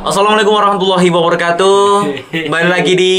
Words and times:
Assalamualaikum 0.00 0.52
warahmatullahi 0.52 1.08
wabarakatuh. 1.08 1.80
Kembali 2.28 2.68
lagi 2.68 2.92
di 2.92 3.16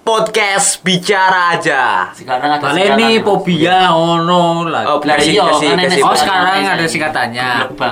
podcast 0.00 0.80
bicara 0.80 1.60
aja. 1.60 2.08
Sekarang 2.16 2.56
ada 2.56 2.64
Baleni 2.64 2.96
singkatan, 2.96 3.12
Mas. 3.12 3.24
fobia 3.28 3.78
ono 3.92 4.64
lah. 4.64 4.84
Oh, 4.96 5.04
kasih, 5.04 5.36
iya, 5.36 5.44
kasih, 5.44 5.68
kan 5.76 5.78
kasih. 5.92 6.02
Oh, 6.08 6.16
sekarang 6.16 6.60
ada 6.64 6.86
singkatannya. 6.88 7.48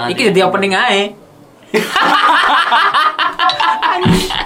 Iki 0.09 0.23
jadi 0.33 0.41
opening 0.49 0.73
ae. 0.73 1.26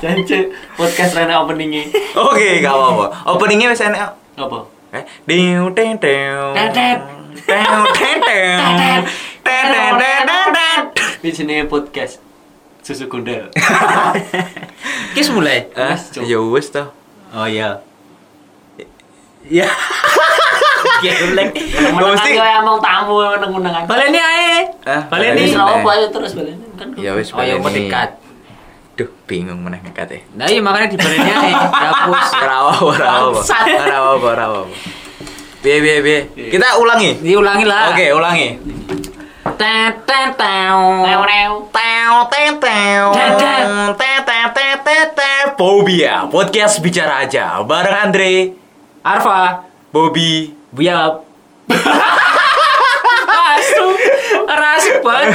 Janji 0.01 0.39
podcast 0.77 1.13
Rena 1.17 1.45
openingnya. 1.45 1.85
Oke, 2.17 2.65
gak 2.65 2.73
apa-apa. 2.73 3.05
Openingnya 3.37 3.69
wis 3.69 3.85
enak. 3.85 4.17
Apa? 4.37 4.59
Eh, 4.97 5.05
diu 5.29 5.71
teng 5.77 6.01
teng. 6.01 6.55
Tetet. 6.57 6.99
Teng 7.47 7.85
teng 7.95 8.17
teng. 8.19 8.59
Teng 9.45 9.67
teng 9.71 9.93
teng 10.01 10.21
teng 10.27 10.49
teng. 10.55 10.81
Di 11.21 11.31
sini 11.31 11.63
podcast 11.69 12.19
susu 12.81 13.07
gundel. 13.07 13.53
Kis 15.13 15.29
mulai. 15.35 15.69
Eh, 15.77 15.97
Cuk. 16.17 16.25
ya 16.25 16.39
toh. 16.73 16.89
Oh 17.31 17.47
iya. 17.47 17.79
Ya. 19.47 19.69
Gelek. 21.01 21.49
Menengan 21.91 22.13
mesti- 22.15 22.37
yo 22.37 22.45
emang 22.45 22.79
tamu 22.79 23.15
meneng-menengan. 23.19 23.83
Baleni 23.85 24.19
ae. 24.19 24.53
Baleni. 25.09 25.43
Terus 26.13 26.33
baleni 26.37 26.65
kan. 26.77 26.89
Ya 26.97 27.13
wis 27.17 27.33
Oh 27.33 27.41
baleni. 27.41 27.61
penting 27.61 27.87
cut. 27.89 28.11
Duh, 28.95 29.09
bingung 29.25 29.65
meneh 29.65 29.81
ngekat 29.81 30.09
eh. 30.13 30.23
Nah 30.37 30.45
iya 30.45 30.61
makanya 30.61 30.93
di 30.93 30.97
baleni 31.01 31.31
ae. 31.31 31.53
Ora 32.45 32.57
ora 32.79 33.07
apa-apa. 33.09 33.33
Bangsat. 33.33 33.65
Ora 33.67 33.97
apa-apa, 33.97 34.27
ora 34.29 34.45
apa-apa. 34.45 34.77
Piye 35.61 35.77
piye 35.81 35.97
piye. 36.01 36.19
Kita 36.53 36.77
ulangi. 36.77 37.21
Diulangi 37.21 37.65
lah. 37.65 37.93
Oke, 37.93 38.07
ulangi. 38.13 38.49
Teo 39.61 40.01
Fobia 45.57 46.25
podcast 46.29 46.81
bicara 46.81 47.25
aja 47.29 47.61
bareng 47.61 47.97
Andre 48.09 48.33
Arfa. 49.05 49.69
Bobby 49.93 50.60
Biap. 50.71 51.13
Asu. 53.51 53.87
Rasik 54.47 54.97
banget. 55.01 55.31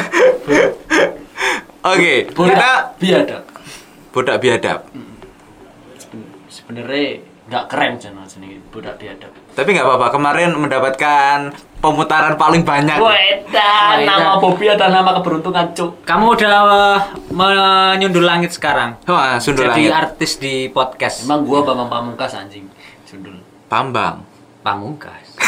Oke 1.85 2.13
kita 2.25 2.33
Bodak 2.33 2.77
biadab. 2.97 3.43
bodak 4.09 4.37
biadab 4.39 4.79
Seben- 5.93 6.33
Sebenarnya 6.47 7.21
nggak 7.45 7.63
keren 7.69 7.93
channel 7.95 8.25
sini 8.25 8.57
bodak 8.67 8.97
biadab. 8.97 9.29
tapi 9.53 9.69
nggak 9.69 9.85
apa-apa 9.85 10.07
kemarin 10.09 10.57
mendapatkan 10.57 11.53
pemutaran 11.77 12.33
paling 12.35 12.65
banyak 12.65 12.97
Wedan, 12.97 13.45
Wedan. 13.45 14.01
nama 14.01 14.41
Bobby 14.41 14.65
ada 14.65 14.89
nama 14.89 15.13
keberuntungan 15.13 15.71
cuk. 15.71 16.01
Kamu 16.01 16.33
udah 16.33 16.53
uh, 16.65 16.97
menyundul 17.29 18.25
langit 18.25 18.49
sekarang. 18.49 18.97
Wah, 19.05 19.37
sundul 19.37 19.69
Jadi 19.69 19.85
langit 19.85 19.91
artis 19.93 20.41
di 20.41 20.67
podcast. 20.67 21.21
Emang 21.21 21.45
gua 21.45 21.61
Bambang 21.61 21.87
Pamungkas 21.87 22.33
anjing. 22.33 22.65
Sundul. 23.05 23.37
Pambang 23.69 24.25
Pamungkas. 24.65 25.25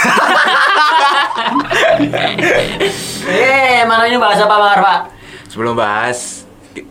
Eh, 3.28 3.82
malah 3.84 4.06
ini 4.06 4.16
bahasa 4.16 4.46
apa 4.46 4.56
Bang 4.56 4.74
Arfa? 4.74 4.96
sebelum 5.48 5.74
bahas 5.74 6.46
eh, 6.76 6.86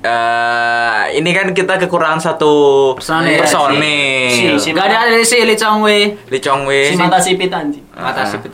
ini 1.15 1.31
kan 1.31 1.53
kita 1.53 1.79
kekurangan 1.79 2.19
satu 2.19 2.53
Personil. 2.95 3.39
personil. 3.39 4.27
Si- 4.29 4.59
si- 4.61 4.73
Gak 4.73 4.87
ada 4.89 5.07
si 5.21 5.37
Lee 5.41 5.55
Chong 5.55 5.81
Wei. 5.81 6.19
Lee 6.27 6.41
Chong 6.41 6.67
Wei 6.67 6.91
Si 6.91 6.97
mata 6.97 7.17
sipit 7.17 7.47
anjing. 7.49 7.85
Mata 7.93 8.21
Ah. 8.21 8.27
sipit. 8.27 8.51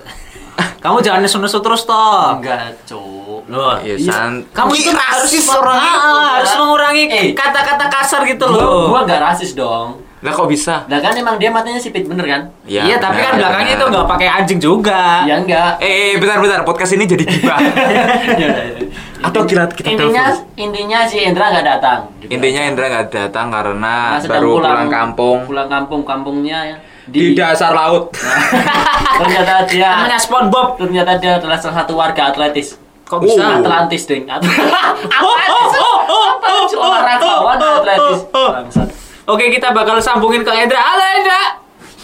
Kamu 0.78 0.98
jangan 0.98 1.22
nesu-nesu 1.22 1.58
terus 1.58 1.82
toh. 1.82 2.36
Enggak, 2.36 2.74
cuk. 2.84 3.46
Loh, 3.46 3.78
Iya, 3.80 3.94
Iya. 3.96 4.10
san- 4.12 4.44
kamu 4.50 4.72
itu 4.76 4.90
rasis 4.90 5.46
ah, 5.46 5.56
orang 5.56 5.78
itu. 5.78 6.10
harus 6.28 6.52
mengurangi 6.58 7.04
Eh. 7.08 7.26
kata-kata 7.32 7.86
kasar 7.88 8.20
gitu 8.24 8.44
Gua, 8.44 8.58
loh. 8.58 8.84
gua 8.90 9.00
enggak 9.02 9.22
rasis 9.22 9.54
dong. 9.54 10.01
Lah 10.22 10.30
kok 10.30 10.46
bisa? 10.46 10.86
Lah 10.86 10.98
kan 10.98 11.12
emang 11.12 11.34
dia 11.34 11.50
matanya 11.50 11.76
sipit 11.76 12.06
bener 12.06 12.22
kan? 12.22 12.42
Ya, 12.62 12.86
iya, 12.86 12.96
tapi 12.96 13.18
kan 13.18 13.34
belakangnya 13.34 13.74
itu 13.74 13.84
nggak 13.84 14.06
pakai 14.06 14.28
anjing 14.32 14.58
juga. 14.58 15.26
Ya 15.26 15.34
enggak. 15.36 15.78
Eh, 15.78 15.90
eh, 16.08 16.12
bentar 16.14 16.38
bentar, 16.38 16.62
podcast 16.62 16.94
ini 16.94 17.04
jadi 17.04 17.24
gibah. 17.24 17.58
Ya 18.38 18.46
udah, 18.46 18.64
ya 18.64 18.72
udah. 18.78 18.88
Atau 19.22 19.42
kita 19.44 19.66
kita 19.68 19.86
intinya 19.88 20.24
telepon. 20.30 20.54
intinya 20.56 20.98
si 21.04 21.18
Indra 21.20 21.46
nggak 21.48 21.66
datang. 21.68 21.98
Gitu. 22.16 22.30
Intinya 22.32 22.62
Indra 22.64 22.86
nggak 22.88 23.06
datang 23.08 23.46
karena 23.50 23.94
Nah, 24.12 24.22
baru 24.22 24.50
pulang, 24.56 24.86
kampung 24.88 25.38
Pulang 25.44 25.68
kampung 25.68 26.02
kampungnya 26.02 26.58
ya. 26.64 26.76
di 27.04 27.34
dasar 27.34 27.70
laut. 27.72 28.14
ternyata 29.18 29.66
dia 29.66 29.90
Namanya 29.96 30.18
SpongeBob. 30.18 30.78
ternyata 30.78 31.18
dia 31.18 31.32
adalah 31.36 31.58
salah 31.58 31.82
satu 31.82 31.94
warga 31.94 32.30
atletis. 32.30 32.78
Kok 33.04 33.18
Oh. 33.18 33.26
bisa? 33.26 33.42
Atlantis 33.58 34.06
ding. 34.06 34.22
Atlantis. 34.30 34.70
Atlantis. 35.10 36.70
Olahragawan 36.72 37.58
atletis. 37.58 38.18
Bangsat. 38.30 38.88
Oke, 39.22 39.54
kita 39.54 39.70
bakal 39.70 40.02
sambungin 40.02 40.42
ke 40.42 40.50
Endra. 40.50 40.82
Halo 40.82 41.04
Endra. 41.22 41.42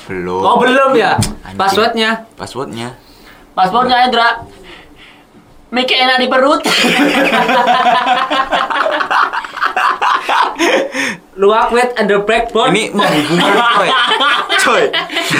Belum. 0.07 0.41
Oh, 0.41 0.57
belum 0.63 0.95
ya? 0.95 1.19
Anjing. 1.43 1.59
Passwordnya. 1.59 2.11
Passwordnya. 2.39 2.95
Paspornya 3.59 4.07
Indra. 4.07 4.47
Mikir 5.75 5.99
enak 5.99 6.23
di 6.23 6.31
perut. 6.31 6.63
Luak 11.39 11.75
with 11.75 11.91
under 11.99 12.23
backbone. 12.23 12.71
Ini 12.71 12.95
menghubungkan 12.95 13.55
coy. 13.75 13.89
Coy. 14.63 14.85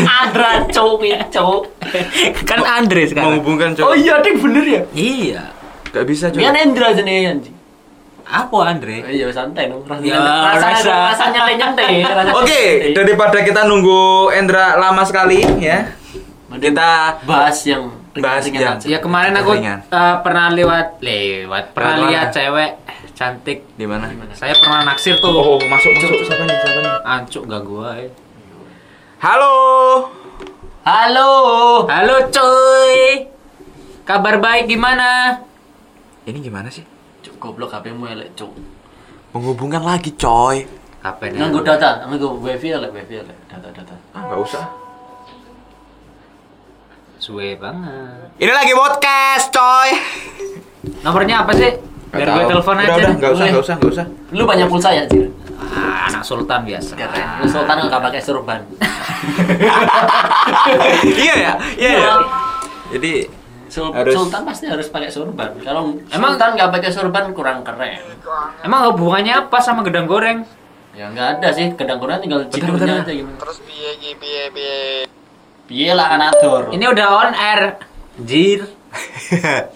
Andra 0.03 0.51
cowi 0.69 1.11
cow. 1.31 1.63
kan 2.43 2.61
Andre 2.67 3.07
sekarang. 3.07 3.39
Menghubungkan 3.39 3.79
coy. 3.79 3.87
Oh 3.87 3.95
iya, 3.95 4.19
ding 4.19 4.43
bener 4.43 4.67
ya. 4.67 4.83
Iya. 4.93 5.43
Gak 5.95 6.05
bisa 6.11 6.35
coy. 6.35 6.43
Dia 6.43 6.51
Indra 6.59 6.91
jenis 6.91 7.23
anjing. 7.39 7.58
Apa 8.29 8.57
Andre? 8.69 9.01
Oh 9.01 9.09
iya 9.09 9.27
santai 9.29 9.67
dong. 9.67 9.81
Rasanya 9.83 10.05
Ya, 10.07 10.21
rasanya 10.53 10.79
rasa. 10.79 10.97
rasanya 11.09 11.41
nyantai. 11.51 11.87
rasanya 12.05 12.33
Oke, 12.35 12.45
nyantai. 12.53 12.93
daripada 12.93 13.39
kita 13.41 13.61
nunggu 13.65 14.01
Endra 14.31 14.77
lama 14.77 15.01
sekali 15.03 15.41
ya. 15.59 15.97
Kita 16.51 17.25
bahas 17.25 17.57
yang 17.65 17.89
Bahas 18.13 18.45
yang- 18.45 18.77
aja. 18.77 18.85
Ya 18.85 18.99
kemarin 18.99 19.33
aku 19.33 19.53
uh, 19.55 19.81
pernah 20.21 20.51
lewat 20.51 20.99
lewat 20.99 21.73
pernah 21.73 21.95
Lewat 21.97 22.09
lihat 22.11 22.27
mana? 22.27 22.35
cewek 22.35 22.71
cantik. 23.13 23.59
di 23.73 23.87
mana? 23.87 24.11
Saya 24.33 24.53
pernah 24.55 24.85
naksir 24.85 25.17
tuh. 25.19 25.31
Oh, 25.31 25.57
masuk 25.63 25.91
masuk 25.95 26.21
siapa 26.23 26.45
nih? 26.45 26.57
Siapa 26.59 26.79
nih? 26.79 26.93
Ancuk 27.07 27.43
gak 27.47 27.63
gua. 27.63 27.97
eh. 27.97 28.11
Halo. 29.19 29.55
Halo. 30.83 31.31
Halo 31.87 32.17
cuy. 32.29 33.25
Kabar 34.03 34.37
baik 34.37 34.69
gimana? 34.69 35.41
Ini 36.25 36.39
gimana 36.41 36.69
sih? 36.69 36.85
Goblok 37.39 37.71
HP-mu 37.71 38.05
elek, 38.11 38.35
cuk. 38.35 38.51
Menghubungkan 39.31 39.83
lagi 39.87 40.11
coy. 40.19 40.67
Apa 41.07 41.31
nih? 41.31 41.39
Nganggo 41.39 41.63
data, 41.63 42.03
nganggo 42.05 42.43
wifi 42.43 42.75
elek, 42.75 42.91
wifi 42.91 43.23
elek, 43.23 43.39
data-data. 43.47 43.95
Ah, 44.11 44.27
nggak 44.27 44.41
usah. 44.43 44.65
Suwe 47.23 47.55
banget. 47.55 48.35
Ini 48.43 48.51
lagi 48.51 48.75
podcast, 48.75 49.55
coy. 49.55 49.91
Nomornya 51.07 51.47
apa 51.47 51.55
sih? 51.55 51.71
Biar 52.11 52.27
gue 52.27 52.45
telepon 52.51 52.77
aja. 52.83 52.91
Udah, 52.99 53.15
nggak 53.15 53.33
usah, 53.39 53.47
nggak 53.47 53.63
usah, 53.63 53.75
nggak 53.79 53.93
usah. 53.95 54.07
Lu 54.35 54.43
banyak 54.43 54.67
pulsa 54.67 54.91
ya, 54.91 55.07
Cir? 55.07 55.31
Ah, 55.59 56.11
anak 56.11 56.23
sultan 56.27 56.67
biasa. 56.67 56.99
Lu 57.39 57.47
sultan 57.47 57.77
enggak 57.87 58.03
pakai 58.03 58.21
surban. 58.23 58.61
iya 61.23 61.35
ya, 61.39 61.53
iya 61.79 61.91
ya. 62.03 62.13
Jadi 62.97 63.38
Sul- 63.69 63.93
Harus- 63.93 64.17
Sultan 64.17 64.43
pasti 64.43 64.65
harus 64.65 64.89
pakai 64.89 65.09
surban. 65.09 65.53
Kalau 65.61 65.93
Emang- 66.09 66.35
sultan 66.35 66.51
nggak 66.57 66.71
pakai 66.73 66.91
surban 66.91 67.25
kurang 67.31 67.61
keren. 67.61 68.01
Emang 68.65 68.81
hubungannya 68.93 69.45
apa 69.45 69.57
sama 69.61 69.85
gedang 69.85 70.05
goreng? 70.05 70.43
Ya 70.97 71.09
nggak 71.09 71.39
ada 71.39 71.49
sih, 71.53 71.73
gedang 71.77 72.01
goreng 72.01 72.19
tinggal 72.19 72.49
bentar. 72.49 73.05
aja 73.05 73.13
gimana. 73.13 73.37
Terus 73.39 73.59
piye 73.63 73.91
piye 74.17 74.43
piye. 74.51 74.79
Piye 75.69 75.91
lah 75.93 76.17
atur. 76.19 76.73
Ini 76.73 76.85
udah 76.89 77.07
on 77.15 77.31
air. 77.33 77.61
Jir. 78.19 78.67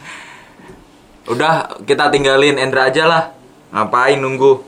udah 1.33 1.79
kita 1.85 2.11
tinggalin 2.11 2.59
Endra 2.59 2.91
aja 2.91 3.05
lah. 3.07 3.23
Ngapain 3.71 4.19
nunggu? 4.19 4.65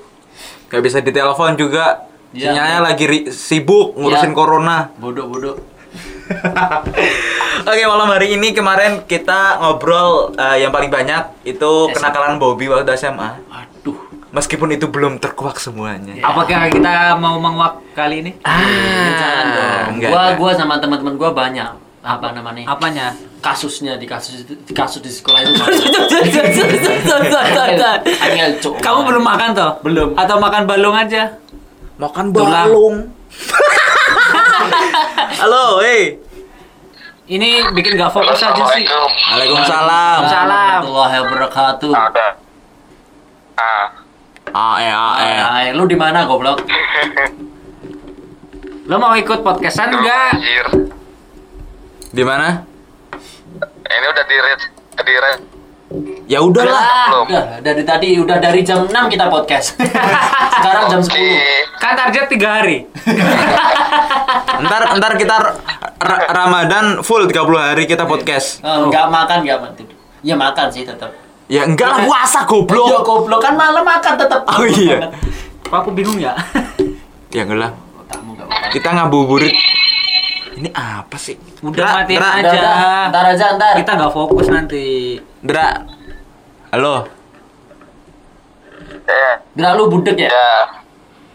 Gak 0.69 0.81
bisa 0.81 1.01
ditelepon 1.01 1.57
juga. 1.57 2.07
Iya. 2.31 2.51
Sinyalnya 2.51 2.79
lagi 2.83 3.05
ri- 3.05 3.29
sibuk 3.31 3.95
ngurusin 3.95 4.31
Iya. 4.31 4.37
corona. 4.37 4.77
Bodoh-bodoh. 4.95 5.59
Oke 7.71 7.83
malam 7.85 8.09
hari 8.13 8.37
ini 8.37 8.53
kemarin 8.57 9.05
kita 9.05 9.61
ngobrol 9.61 10.33
eh, 10.37 10.65
yang 10.65 10.73
paling 10.73 10.89
banyak 10.89 11.45
itu 11.45 11.71
SMA. 11.89 11.95
kenakalan 11.97 12.37
Bobby 12.41 12.69
waktu 12.69 12.97
SMA. 12.97 13.41
Aduh. 13.49 13.97
Meskipun 14.35 14.75
itu 14.75 14.91
belum 14.91 15.23
terkuak 15.23 15.63
semuanya. 15.63 16.19
Ya. 16.19 16.25
Apakah 16.27 16.67
kita 16.67 17.15
mau 17.23 17.39
menguak 17.39 17.79
kali 17.95 18.27
ini? 18.27 18.33
Ah, 18.43 19.87
enggak, 19.95 20.11
gua 20.11 20.35
enggak. 20.35 20.37
gua 20.43 20.51
sama 20.59 20.83
teman-teman 20.83 21.15
gua 21.15 21.31
banyak 21.31 21.71
apa 22.05 22.27
namanya? 22.35 22.67
Apanya? 22.69 23.15
kasusnya 23.45 24.01
di 24.01 24.09
kasus 24.09 24.41
di 24.49 24.73
kasus 24.73 25.05
di 25.05 25.13
sekolah 25.13 25.45
itu. 25.45 25.53
Kamu 28.81 29.05
belum 29.05 29.21
makan 29.21 29.49
toh? 29.53 29.71
Belum. 29.85 30.17
Atau 30.17 30.41
makan 30.41 30.65
balung 30.65 30.97
aja? 30.97 31.37
Makan 32.01 32.33
balung. 32.33 33.13
Halo, 35.41 35.81
hei. 35.81 36.21
Ini 37.25 37.73
bikin 37.73 37.97
gak 37.97 38.13
fokus 38.13 38.37
aja 38.37 38.53
sih. 38.53 38.85
Assalamualaikum. 38.85 39.09
Waalaikumsalam. 39.33 40.19
Salam. 40.29 40.81
Warahmatullahi 40.85 41.17
wabarakatuh. 41.25 41.93
Ada. 41.93 42.29
Ah, 43.55 43.87
Ah, 44.55 44.77
eh, 44.79 44.93
ah, 44.93 45.15
eh. 45.19 45.39
Eh, 45.67 45.69
lu 45.75 45.89
di 45.89 45.97
mana 45.97 46.29
goblok? 46.29 46.63
Lo 48.91 49.01
mau 49.01 49.17
ikut 49.17 49.41
podcastan 49.41 49.89
enggak? 49.91 50.37
anjir. 50.37 50.67
Di 52.13 52.23
mana? 52.23 52.63
Ini 53.83 54.07
udah 54.07 54.25
di 54.29 54.37
red, 54.37 54.61
di 55.01 55.15
red. 55.17 55.41
Ya 56.25 56.41
udahlah. 56.41 57.23
Udah, 57.23 57.61
dari 57.61 57.83
tadi 57.83 58.09
udah 58.17 58.37
dari 58.37 58.61
jam 58.61 58.85
6 58.85 58.93
kita 59.09 59.27
podcast. 59.27 59.77
Sekarang 60.57 60.85
jam 60.89 61.01
10. 61.01 61.13
Di 61.13 61.37
Kan 61.77 61.93
target 61.95 62.27
3 62.29 62.41
hari. 62.41 62.77
Ntar 64.65 64.83
ntar 64.97 65.13
kita 65.15 65.35
ra- 65.35 65.57
ra- 65.99 66.27
Ramadan 66.31 66.85
full 67.01 67.27
30 67.27 67.37
hari 67.55 67.85
kita 67.85 68.05
podcast. 68.05 68.61
Eh, 68.61 68.71
Enggak 68.81 69.07
makan, 69.09 69.43
enggak 69.43 69.59
makan. 69.61 69.85
Ya 70.23 70.35
makan 70.35 70.67
sih 70.71 70.83
tetap. 70.83 71.11
Ya 71.45 71.63
enggak 71.63 71.91
lah 71.91 71.99
puasa 72.03 72.41
Iya 72.41 72.49
goblok. 72.49 73.05
goblok 73.05 73.41
kan 73.41 73.55
malam 73.55 73.85
makan 73.85 74.15
tetap. 74.17 74.41
Oh 74.49 74.65
iya. 74.65 75.13
Kok 75.61 75.77
aku 75.77 75.91
bingung 75.93 76.17
ya? 76.17 76.33
Ya 77.29 77.45
enggak 77.45 77.59
lah. 77.61 77.71
Kita 78.71 78.89
ngabuburit. 78.91 79.53
Ini 80.55 80.71
apa 80.71 81.17
sih? 81.19 81.35
Udah 81.61 81.75
Dra, 81.75 81.91
matiin 82.01 82.19
Dra, 82.19 82.29
aja. 82.31 82.39
Udah, 82.41 82.55
udah. 82.55 83.03
Ntar 83.11 83.25
aja, 83.35 83.47
ntar. 83.59 83.75
Kita 83.75 83.91
gak 83.99 84.13
fokus 84.15 84.47
nanti. 84.47 84.87
Dra. 85.43 85.69
Halo. 86.71 86.95
eh, 89.05 89.35
Udah 89.55 89.71
lu 89.75 89.91
budek 89.91 90.17
ya? 90.17 90.31
ya. 90.31 90.51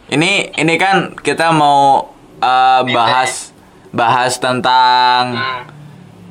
Ini 0.09 0.55
ini 0.55 0.73
kan 0.75 1.13
kita 1.15 1.51
mau 1.51 2.09
eh, 2.39 2.81
bahas 2.89 3.51
bahas 3.91 4.37
tentang 4.37 5.35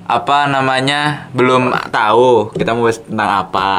apa 0.08 0.48
namanya 0.48 1.28
belum 1.36 1.68
tahu 1.92 2.54
kita 2.56 2.72
mau 2.72 2.88
bahas 2.88 3.02
tentang 3.02 3.30
apa 3.44 3.70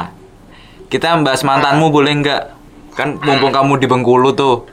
kita 0.86 1.18
bahas 1.20 1.42
mantanmu 1.42 1.90
boleh 1.90 2.14
nggak 2.22 2.44
kan 2.94 3.18
mumpung 3.18 3.50
kamu 3.50 3.74
di 3.80 3.88
Bengkulu 3.90 4.30
tuh 4.36 4.68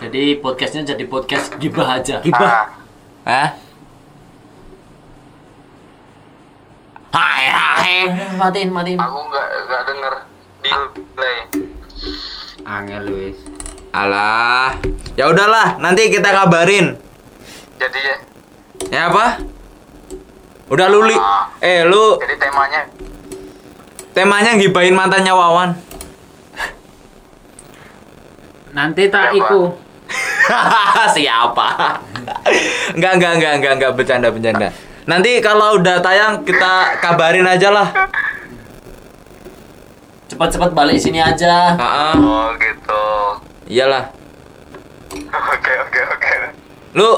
Jadi 0.00 0.40
podcastnya 0.40 0.96
jadi 0.96 1.04
podcast 1.04 1.60
gibah 1.60 2.00
aja. 2.00 2.24
Gibah. 2.24 2.79
Ah, 3.30 3.46
Hah? 3.46 3.48
Hai 7.14 7.44
hai 7.46 7.94
Matiin, 8.34 8.70
matiin. 8.70 8.98
aku 8.98 9.18
nggak 9.22 9.46
nggak 9.60 9.82
denger 9.86 10.14
di 10.60 10.70
play. 11.14 11.36
Angel 12.64 13.02
Luis. 13.04 13.38
alah 13.90 14.74
ya 15.14 15.26
udahlah 15.26 15.78
nanti 15.78 16.06
kita 16.06 16.30
kabarin 16.32 16.94
Jadi 17.74 17.98
ya, 18.00 18.16
ya 18.88 19.00
apa 19.06 19.42
udah 20.66 20.86
lu 20.86 21.02
li 21.04 21.14
eh 21.60 21.82
lu 21.82 22.14
jadi 22.18 22.34
temanya 22.36 22.82
temanya 24.10 24.54
gibain 24.56 24.94
mantannya 24.94 25.30
Wawan 25.32 25.70
Nanti 28.70 29.06
tak 29.06 29.34
Siapa? 29.34 29.38
iku. 29.40 29.60
Siapa? 31.16 31.68
enggak, 32.96 33.12
enggak, 33.18 33.32
enggak, 33.36 33.52
enggak, 33.58 33.72
enggak 33.76 33.92
bercanda, 33.94 34.28
bercanda. 34.32 34.68
Nanti 35.08 35.40
kalau 35.42 35.80
udah 35.80 35.98
tayang 35.98 36.44
kita 36.44 37.00
kabarin 37.02 37.48
aja 37.48 37.68
lah. 37.72 37.88
Cepat-cepat 40.30 40.70
balik 40.70 41.02
sini 41.02 41.18
aja. 41.18 41.74
Ah. 41.74 42.14
oh 42.14 42.54
gitu. 42.54 43.04
iyalah. 43.66 44.12
Oke 45.30 45.72
oke 45.88 46.00
oke. 46.14 46.32
Lu 46.94 47.10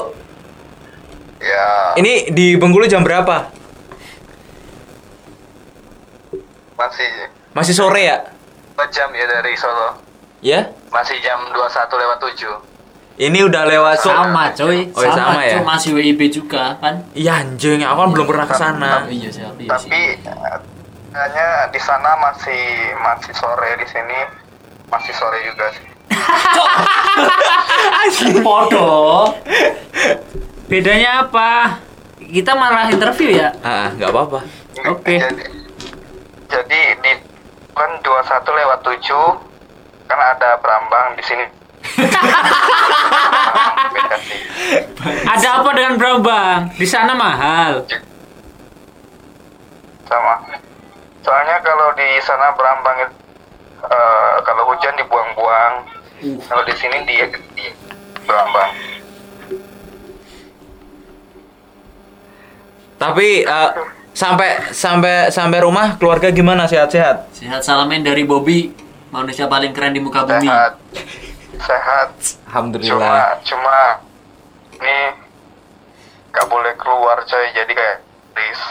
Ya 1.43 1.91
ini 1.99 2.31
di 2.31 2.55
Bengkulu 2.55 2.87
jam 2.87 3.03
berapa? 3.03 3.51
masih 6.73 7.11
Masih 7.53 7.75
sore 7.75 8.01
ya? 8.07 8.17
dua 8.73 8.87
jam 8.89 9.11
ya 9.13 9.27
dari 9.29 9.53
Solo. 9.53 9.99
Ya? 10.43 10.71
Masih 10.91 11.15
jam 11.23 11.39
21 11.53 12.01
lewat 12.03 12.17
7 12.19 12.72
Ini 13.13 13.39
udah 13.45 13.63
lewat 13.69 14.01
so 14.01 14.09
Sama 14.09 14.49
coy, 14.57 14.89
Oh, 14.89 15.01
iya, 15.05 15.13
sama 15.13 15.41
ya? 15.45 15.53
cuy, 15.57 15.61
masih 15.61 15.89
WIB 15.93 16.21
juga 16.33 16.73
kan? 16.81 17.05
Iya 17.13 17.45
anjing, 17.45 17.85
aku 17.85 17.99
kan 18.01 18.09
belum 18.09 18.25
pernah 18.25 18.47
ke 18.49 18.55
sana. 18.57 18.91
Iya 19.05 19.29
iya 19.29 19.29
sih. 19.29 19.69
Tapi 19.69 20.01
hanya 21.13 21.47
di 21.69 21.77
sana 21.77 22.17
masih 22.17 22.63
masih 22.97 23.33
sore 23.37 23.77
di 23.77 23.85
sini 23.85 24.19
masih 24.89 25.13
sore 25.13 25.37
juga 25.45 25.65
sih. 25.77 25.85
Podo. 28.41 29.29
Bedanya 30.69 31.29
apa? 31.29 31.77
Kita 32.17 32.57
malah 32.57 32.89
interview 32.89 33.29
ya? 33.29 33.53
Ah, 33.61 33.93
enggak 33.93 34.09
apa-apa. 34.09 34.39
Oke. 34.89 35.21
Jadi, 35.21 35.43
jadi 36.49 36.81
di 36.97 37.11
kan 37.77 37.89
21 38.01 38.57
lewat 38.57 38.79
7 38.81 40.09
kan 40.09 40.19
ada 40.19 40.57
Brambang 40.61 41.13
di 41.13 41.23
sini. 41.25 41.45
Ada 45.03 45.47
apa 45.59 45.69
dengan 45.75 45.99
Brambang? 45.99 46.71
Di 46.79 46.87
sana 46.87 47.11
mahal. 47.11 47.83
Sama. 50.07 50.35
Soalnya 51.23 51.57
kalau 51.63 51.91
di 51.95 52.19
sana 52.23 52.51
Brambang 52.55 52.97
itu 53.03 53.15
eh, 53.83 54.35
kalau 54.47 54.63
hujan 54.71 54.95
dibuang-buang. 54.99 55.73
Kalau 56.47 56.63
di 56.63 56.75
sini 56.79 57.03
dia 57.03 57.27
di 57.27 57.67
Brambang. 58.23 58.71
Tapi 62.99 63.43
eh, 63.43 63.71
sampai 64.15 64.71
sampai 64.71 65.27
sampai 65.27 65.59
rumah 65.59 65.99
keluarga 65.99 66.31
gimana 66.31 66.63
sehat-sehat? 66.69 67.35
Sehat 67.35 67.65
salamin 67.65 68.05
dari 68.05 68.23
Bobby, 68.23 68.71
manusia 69.11 69.49
paling 69.51 69.75
keren 69.75 69.91
di 69.91 69.99
muka 69.99 70.23
bumi. 70.23 70.47
Sehat. 70.47 70.79
Sehat. 71.63 72.09
Cuma 72.13 72.43
Alhamdulillah. 72.45 73.39
cuma 73.41 73.77
ini 74.73 74.97
nggak 76.29 76.47
boleh 76.47 76.73
keluar 76.75 77.17
coy 77.21 77.45
jadi 77.51 77.71
kayak 77.71 77.97
ris. 78.33 78.61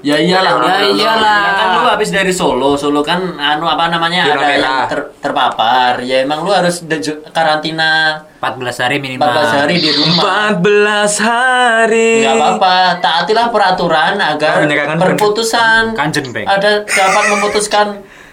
Ya 0.00 0.16
iyalah, 0.16 0.56
Ya 0.58 0.76
ya 0.80 0.88
iyalah. 0.90 1.40
Kan 1.52 1.68
lu 1.76 1.84
habis 1.86 2.08
dari 2.08 2.32
Solo, 2.32 2.74
Solo 2.74 3.04
kan 3.04 3.20
anu 3.36 3.68
apa 3.68 3.86
namanya 3.86 4.24
Zona 4.24 4.40
ada 4.40 4.48
yang 4.50 4.88
ter- 4.88 5.12
terpapar. 5.20 6.00
Ya 6.00 6.24
emang 6.24 6.40
lu 6.40 6.50
harus 6.50 6.80
karantina 7.28 8.24
14 8.40 8.80
hari 8.80 8.96
minimal. 8.98 9.28
14 9.28 9.52
hari 9.54 9.74
di 9.76 9.90
rumah. 9.92 10.22
14 10.56 11.14
hari. 11.20 12.10
Gak 12.24 12.34
apa-apa, 12.34 12.74
taatilah 12.98 13.46
peraturan 13.52 14.16
agar 14.16 14.52
Oh, 14.58 14.66
kan- 14.66 14.98
perputusan 14.98 15.82
Kanjen, 15.92 16.24
ada 16.42 16.82
dapat 16.82 17.24
memutuskan 17.28 17.86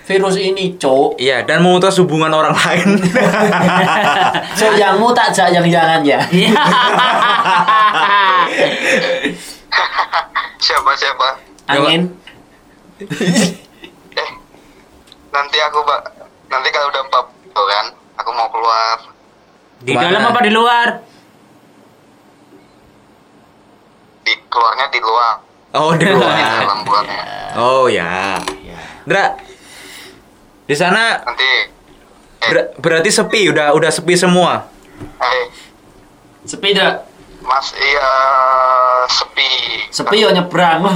virus 0.09 0.35
ini, 0.35 0.73
cok. 0.73 1.21
Iya, 1.21 1.45
dan 1.45 1.61
memutus 1.61 2.01
hubungan 2.01 2.33
orang 2.33 2.57
lain. 2.57 2.97
So 4.57 4.73
yangmu 4.73 5.13
tak 5.13 5.29
jak 5.29 5.53
yang 5.53 5.69
jangan 5.69 6.01
ya. 6.01 6.17
Iya. 6.27 6.49
Siapa 10.59 10.91
siapa? 10.97 11.27
Angin. 11.67 12.01
Eh, 14.11 14.29
nanti 15.31 15.57
aku 15.61 15.79
pak, 15.85 16.01
nanti 16.49 16.67
kalau 16.67 16.89
udah 16.89 16.99
empat 16.99 17.25
kan, 17.53 17.85
aku 18.17 18.29
mau 18.33 18.49
keluar. 18.49 18.97
Di 19.79 19.93
Ke 19.93 19.95
mana? 19.95 20.05
dalam 20.09 20.23
apa 20.27 20.39
di 20.41 20.51
luar? 20.51 20.87
Di 24.19 24.33
keluarnya 24.49 24.85
di 24.89 24.99
luar. 24.99 25.33
oh, 25.71 25.95
di 25.95 26.03
Di 26.03 26.11
luar. 26.11 26.35
dalam 26.59 26.79
keluarnya. 26.83 27.23
Oh, 27.55 27.87
ya. 27.87 28.35
Dra. 29.07 29.25
Di 30.69 30.77
sana 30.77 31.17
Nanti, 31.17 31.49
eh, 32.37 32.45
ber- 32.45 32.69
berarti 32.77 33.09
sepi, 33.09 33.49
udah 33.49 33.73
udah 33.73 33.89
sepi 33.89 34.13
semua. 34.13 34.69
eh, 35.17 35.45
Sepeda. 36.45 37.09
mas, 37.41 37.73
iya 37.73 38.11
sepi. 39.09 39.49
Sepi 39.89 40.21
yo 40.21 40.29
nyebrang. 40.29 40.85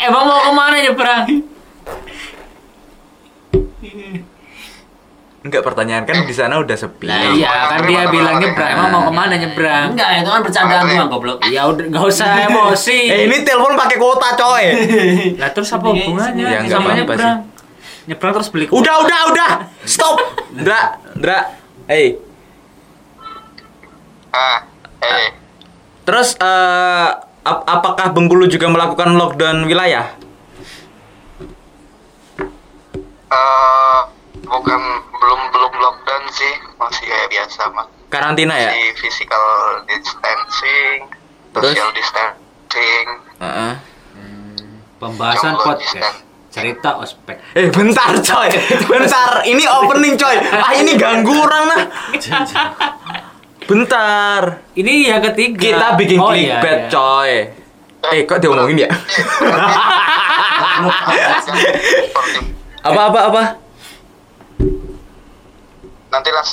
Emang 0.00 0.24
mau 0.26 0.40
ke 0.42 0.52
mana 0.52 0.76
nyebrang? 0.80 1.24
Enggak 5.40 5.64
pertanyaan 5.64 6.04
kan 6.04 6.20
di 6.20 6.34
sana 6.36 6.60
udah 6.60 6.76
sepi. 6.76 7.08
Nah, 7.08 7.32
iya 7.32 7.72
kan 7.72 7.80
dia 7.88 8.04
bilang 8.06 8.36
nyebrang. 8.36 8.70
Emang 8.70 8.88
mau 8.90 9.02
ke 9.08 9.12
mana 9.14 9.34
nyebrang? 9.34 9.96
Enggak, 9.96 10.08
itu 10.20 10.28
kan 10.28 10.40
bercandaan 10.44 10.84
doang 10.84 11.08
goblok. 11.08 11.38
Ya 11.48 11.64
udah 11.64 11.84
nggak 11.86 12.04
usah 12.04 12.28
emosi. 12.46 12.98
Eh, 13.08 13.20
ini 13.24 13.40
telepon 13.40 13.72
pakai 13.72 13.96
kuota, 13.96 14.36
coy. 14.36 14.64
Lah 15.40 15.48
terus 15.50 15.72
apa 15.72 15.86
hubungannya 15.86 16.44
Ya, 16.44 16.60
sama 16.66 16.92
apa-apa 16.92 16.94
nyebrang? 16.94 17.38
Nyebrang 18.04 18.32
terus 18.34 18.48
beli 18.48 18.66
Udah, 18.68 18.94
udah, 19.00 19.20
udah. 19.32 19.50
Stop. 19.82 20.20
Dra, 20.52 20.80
Dra. 21.16 21.38
Hey. 21.86 22.20
Ah, 24.30 24.60
eh, 25.00 25.28
Terus 26.02 26.36
eh 26.36 27.08
ap- 27.40 27.64
apakah 27.64 28.12
Bengkulu 28.12 28.44
juga 28.44 28.68
melakukan 28.68 29.16
lockdown 29.16 29.64
wilayah? 29.64 30.20
eh, 33.30 34.00
bukan 34.50 34.80
belum 35.14 35.40
belum 35.50 35.72
biasa 37.30 37.62
mas 37.72 37.86
Karantina 38.10 38.54
ya? 38.58 38.70
di 38.74 38.90
physical 38.98 39.44
distancing 39.86 40.98
Terus? 41.54 41.72
social 41.72 41.90
distancing 41.94 43.06
Heeh. 43.40 43.74
Pembahasan 45.00 45.56
Jomblo 45.56 45.64
podcast. 45.64 45.96
distant. 45.96 46.16
Cerita 46.50 46.90
ospek. 47.00 47.40
Eh 47.56 47.72
bentar 47.72 48.10
coy, 48.20 48.50
bentar. 48.84 49.32
Ini 49.48 49.64
opening 49.70 50.12
coy. 50.12 50.36
Ah 50.50 50.76
ini 50.76 50.92
ganggu 50.92 51.32
orang 51.32 51.64
nah. 51.72 51.82
Bentar. 53.64 54.42
Ini 54.76 54.92
yang 55.08 55.22
ketiga. 55.24 55.56
Kita 55.56 55.88
bikin 55.96 56.18
Oh, 56.20 56.34
iya, 56.36 56.58
clickbait 56.60 56.76
iya. 56.76 56.88
coy. 56.90 57.32
Eh 58.12 58.20
kok 58.28 58.44
diomongin 58.44 58.84
ya? 58.84 58.88
Apa 62.82 63.00
apa 63.08 63.20
apa? 63.32 63.42
Nanti 66.10 66.30
lah 66.30 66.46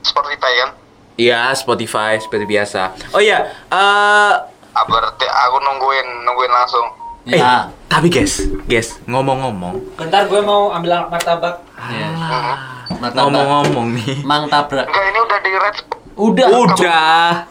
Spotify 0.00 0.52
kan 0.64 0.70
Iya 1.14 1.54
Spotify 1.54 2.18
seperti 2.18 2.42
biasa. 2.42 2.90
Oh 3.14 3.22
iya, 3.22 3.46
eh 3.70 4.34
ah, 4.74 4.82
berarti 4.82 5.22
aku 5.22 5.62
nungguin 5.62 6.26
nungguin 6.26 6.50
langsung 6.50 6.90
eh, 7.24 7.38
Ya. 7.38 7.70
tapi 7.86 8.10
guys, 8.10 8.42
guys 8.66 8.98
ngomong-ngomong, 9.06 9.94
Bentar 9.94 10.26
gue 10.26 10.42
mau 10.42 10.74
ambil 10.74 11.06
martabak. 11.06 11.62
Ya. 11.86 12.10
Mhm. 12.10 12.98
Martabak. 12.98 13.30
ngomong-ngomong 13.30 13.86
nih. 13.94 14.26
Mang 14.26 14.50
tabrak. 14.50 14.90
enggak 14.90 15.04
ini 15.06 15.18
udah 15.22 15.38
di 15.38 15.50
red 15.54 15.76
Udah. 16.14 16.46
Udah, 16.50 17.46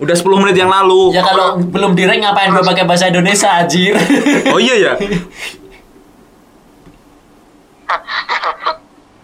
udah 0.00 0.16
10 0.16 0.40
menit 0.44 0.56
yang 0.56 0.68
lalu. 0.68 1.12
Ya 1.12 1.24
kalau 1.24 1.60
belum 1.60 1.96
direk 1.96 2.20
ngapain 2.20 2.52
gue 2.52 2.60
pakai 2.60 2.84
bahasa 2.84 3.08
Indonesia 3.08 3.48
anjir. 3.56 3.96
Oh 4.52 4.60
iya 4.60 4.76
ya. 4.76 4.92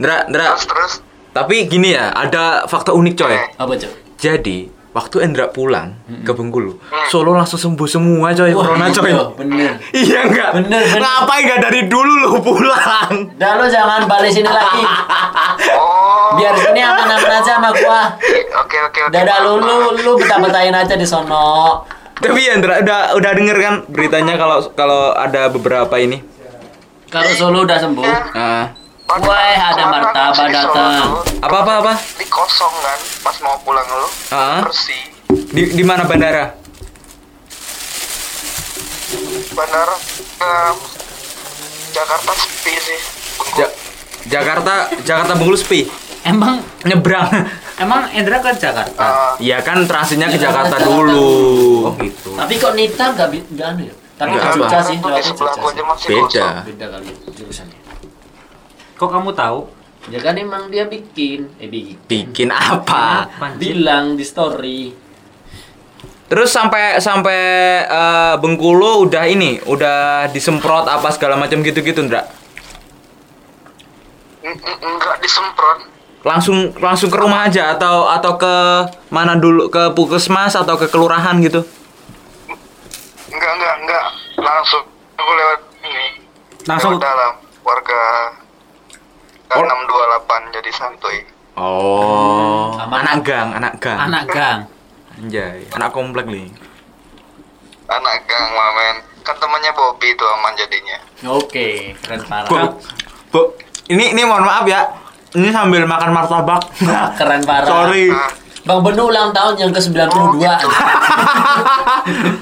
Ndra, 0.00 0.28
Ndra, 0.28 0.45
terus 0.52 0.64
terus 0.68 0.92
tapi 1.37 1.69
gini 1.69 1.93
ya, 1.93 2.09
ada 2.11 2.64
fakta 2.64 2.90
unik 2.90 3.14
coy. 3.14 3.37
Apa, 3.37 3.73
Cok? 3.76 3.93
Jadi, 4.16 4.59
waktu 4.90 5.16
Endra 5.21 5.47
pulang 5.47 5.93
ke 6.25 6.33
Bengkulu, 6.33 6.81
Solo 7.07 7.37
langsung 7.37 7.61
sembuh 7.61 7.85
semua 7.85 8.33
coy, 8.33 8.49
corona 8.50 8.88
coy. 8.88 9.12
iya, 9.12 9.23
bener. 9.31 9.73
Iya 10.00 10.21
enggak? 10.25 10.50
Bener, 10.57 10.81
bener. 10.83 10.99
Ngapain 10.99 11.40
enggak 11.45 11.61
dari 11.61 11.81
dulu 11.85 12.12
lu 12.16 12.31
pulang? 12.40 13.12
Dah 13.37 13.52
lu 13.55 13.69
jangan 13.69 14.09
balik 14.09 14.33
sini 14.33 14.49
lagi. 14.49 14.81
oh 15.76 16.33
Biar 16.40 16.57
sini 16.57 16.81
aman-aman 16.81 17.33
aja 17.35 17.52
sama 17.55 17.69
gua. 17.71 18.16
oke 18.57 18.76
oke 18.83 18.99
oke 19.05 19.12
Dadah 19.12 19.45
lu 19.45 19.61
lu 19.61 19.76
lu 20.00 20.12
betah-betahin 20.16 20.73
aja 20.73 20.97
di 20.97 21.05
sono. 21.05 21.85
Tapi 22.16 22.40
ya 22.40 22.57
Endra 22.57 22.81
udah 22.81 23.12
udah 23.12 23.31
denger 23.37 23.57
kan 23.61 23.75
beritanya 23.87 24.40
kalau 24.40 24.64
kalau 24.73 25.12
ada 25.12 25.52
beberapa 25.52 25.93
ini. 26.00 26.25
Kalau 27.07 27.28
Solo 27.31 27.62
udah 27.62 27.78
sembuh, 27.78 28.02
Ah, 28.35 28.73
Padahal 28.75 28.86
Wah, 29.07 29.23
ada 29.71 29.85
martabak 29.87 30.51
datang. 30.51 31.23
apa 31.39 31.57
apa 31.57 31.73
apa? 31.81 31.93
di 32.15 32.27
kosong 32.27 32.75
kan 32.77 32.99
pas 33.23 33.37
mau 33.39 33.55
pulang 33.61 33.87
lu 33.87 34.09
Ah. 34.29 34.61
bersih 34.61 34.99
Di 35.47 35.73
di 35.73 35.83
mana 35.83 36.03
bandara? 36.03 36.51
bandara 39.49 39.95
em, 40.37 40.77
Jakarta 41.89 42.33
sepi 42.35 42.75
sih. 42.77 42.99
Ja- 43.55 43.73
Jakarta 44.29 44.75
Jakarta 45.01 45.33
Bengkulu 45.33 45.57
sepi. 45.57 45.87
Emang 46.23 46.59
Nyebrang. 46.83 47.31
emang 47.79 48.11
Endra 48.11 48.43
ke 48.43 48.51
Jakarta. 48.53 48.99
Ah, 48.99 49.33
Iya 49.39 49.63
kan 49.63 49.87
transitnya 49.87 50.27
ke 50.27 50.35
Iya, 50.35 50.51
Jakarta 50.51 50.77
Jakarta. 50.77 50.91
dulu. 50.91 51.31
Oh 51.87 51.93
gitu. 51.97 52.35
tapi 52.35 52.55
kok 52.57 52.75
Nita 52.75 53.15
nggak 53.15 53.29
bi- 53.31 53.47
nggak 53.49 53.67
anu 53.71 53.83
ya? 53.87 53.95
Tapi. 54.17 54.31
Jogja 54.35 54.79
sih, 54.83 54.97
Jogja 54.99 55.23
sih. 55.23 55.33
Beda. 56.11 56.47
Beda 56.65 56.87
kali 56.91 57.07
jurusannya. 57.33 57.86
Kok 58.97 59.11
kamu 59.11 59.31
tahu? 59.33 59.69
Ya 60.07 60.19
kan 60.19 60.35
emang 60.35 60.71
dia 60.71 60.87
bikin, 60.87 61.50
eh 61.59 61.67
bikin. 61.67 61.97
Bikin 62.07 62.49
apa? 62.73 63.26
Bilang 63.57 64.15
di 64.15 64.23
story. 64.23 64.95
Terus 66.26 66.50
sampai 66.50 66.99
sampai 66.99 67.38
eh, 67.83 68.35
Bengkulu 68.37 69.05
udah 69.05 69.25
ini, 69.25 69.62
udah 69.62 70.26
disemprot 70.29 70.85
apa 70.85 71.11
segala 71.11 71.37
macam 71.37 71.61
gitu-gitu, 71.61 72.03
Ndra? 72.03 72.23
Enggak 74.43 75.17
disemprot 75.19 75.79
Langsung 76.23 76.75
langsung 76.79 77.07
ke 77.07 77.15
rumah 77.17 77.47
aja 77.47 77.71
atau 77.73 78.07
atau 78.07 78.35
ke 78.35 78.55
mana 79.09 79.35
dulu 79.35 79.67
ke 79.67 79.91
puskesmas 79.93 80.55
atau 80.55 80.75
ke 80.75 80.87
kelurahan 80.87 81.38
gitu? 81.38 81.62
enggak 83.29 83.53
enggak 83.53 83.75
enggak 83.79 84.07
langsung 84.37 84.83
aku 85.15 85.33
lewat 85.33 85.61
ini 85.83 86.07
Langsung- 86.65 86.95
lewat 86.95 87.05
dalam 87.05 87.33
warga 87.62 88.00
Oh. 89.49 89.62
628 89.62 90.55
jadi 90.55 90.71
santuy 90.73 91.19
Oh, 91.57 92.76
Aman. 92.76 93.00
anak 93.00 93.25
gang, 93.25 93.49
anak 93.50 93.75
gang. 93.79 93.97
Anak 93.99 94.25
gang. 94.29 94.59
Anjay, 95.17 95.65
anak 95.73 95.88
komplek 95.91 96.26
nih. 96.26 96.53
anak 97.87 98.17
gang 98.25 98.47
mamen 98.50 98.97
kan 99.23 99.33
temannya 99.37 99.71
Bobby 99.73 100.11
itu 100.11 100.21
aman 100.23 100.53
jadinya 100.55 100.99
Oke, 101.33 101.95
keren 101.99 102.21
Bu, 102.21 102.29
parah. 102.29 102.71
bu, 103.31 103.41
ini 103.88 104.12
ini 104.12 104.23
mohon 104.23 104.43
maaf 104.43 104.67
ya. 104.67 104.85
Ini 105.33 105.49
sambil 105.49 105.85
makan 105.85 106.11
martabak. 106.11 106.61
Keren 107.19 107.43
parah. 107.43 107.67
Sorry. 107.67 108.09
Ah, 108.09 108.31
Bang 108.65 108.81
Benu 108.81 109.07
ulang 109.07 109.31
tahun 109.31 109.55
yang 109.59 109.69
ke-92. 109.71 110.12
Oh, 110.12 110.33
gitu. 110.35 110.69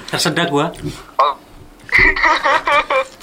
Tersedak 0.09 0.47
gua. 0.49 0.71
oh. 1.19 1.35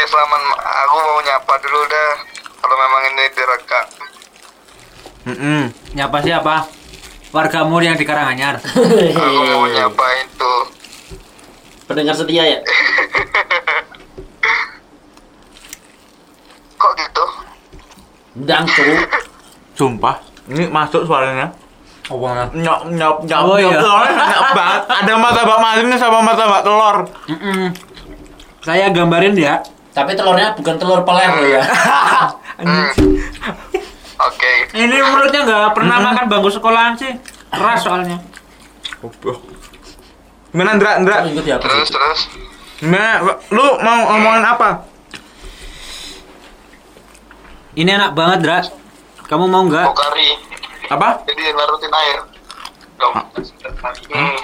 Oke, 0.00 0.08
selamat 0.08 0.40
aku 0.56 0.96
mau 0.96 1.20
nyapa 1.20 1.60
dulu 1.60 1.84
dah 1.84 2.10
kalau 2.56 2.72
memang 2.72 3.02
ini 3.04 3.24
direkam 3.36 3.84
Mm-mm. 5.28 5.62
Nyapa 5.92 6.24
siapa? 6.24 6.56
Wargamu 7.28 7.84
yang 7.84 8.00
di 8.00 8.08
Karanganyar. 8.08 8.64
aku 9.12 9.40
mau 9.44 9.68
nyapa 9.68 10.04
itu 10.24 10.52
Pendengar 11.84 12.16
setia 12.16 12.48
ya? 12.48 12.58
kok 16.80 16.92
gitu 16.96 17.24
Ndang 18.40 18.64
tuh. 18.72 19.04
Sumpah, 19.76 20.16
ini 20.48 20.64
masuk 20.64 21.04
suaranya. 21.04 21.52
Oh, 22.08 22.16
mana? 22.16 22.48
Nyok 22.56 22.88
nyok 22.88 23.16
nyok 23.28 23.40
Oh, 23.44 23.60
nyok 23.60 23.68
iya. 23.68 23.80
telurnya 23.84 24.12
enak 24.16 24.48
banget. 24.56 24.82
Ada 24.96 25.12
martabak 25.20 25.58
masin 25.60 25.92
sama 26.00 26.24
martabak 26.24 26.64
telur. 26.64 26.96
Mm-mm. 27.28 27.68
Saya 28.64 28.88
gambarin 28.88 29.36
ya. 29.36 29.60
Tapi 29.90 30.14
telurnya 30.14 30.54
bukan 30.54 30.74
telur 30.78 31.02
peler 31.02 31.30
loh 31.34 31.48
ya. 31.48 31.62
Hmm. 32.60 32.92
oke 34.28 34.52
Ini 34.76 34.96
mulutnya 35.00 35.40
nggak 35.48 35.72
pernah 35.72 35.96
makan 35.98 36.24
bangku 36.28 36.50
sekolahan 36.52 36.94
sih. 36.94 37.12
Keras 37.50 37.80
soalnya. 37.82 38.18
Gimana 40.50 40.76
Ndra, 40.76 41.00
Ndra? 41.02 41.16
Terus 41.62 41.88
terus 41.88 42.20
Gimana? 42.80 43.38
Lu 43.52 43.66
mau 43.84 43.98
ngomongin 44.12 44.44
apa? 44.44 44.88
Ini 47.76 47.90
enak 47.96 48.12
banget, 48.16 48.38
Dra. 48.42 48.58
Kamu 49.30 49.46
mau 49.46 49.62
nggak? 49.62 49.94
Pokari 49.94 50.30
Apa? 50.90 51.22
jadi 51.22 51.54
larutin 51.54 51.92
air 51.94 52.18
dong 52.98 53.14
hmm. 54.10 54.36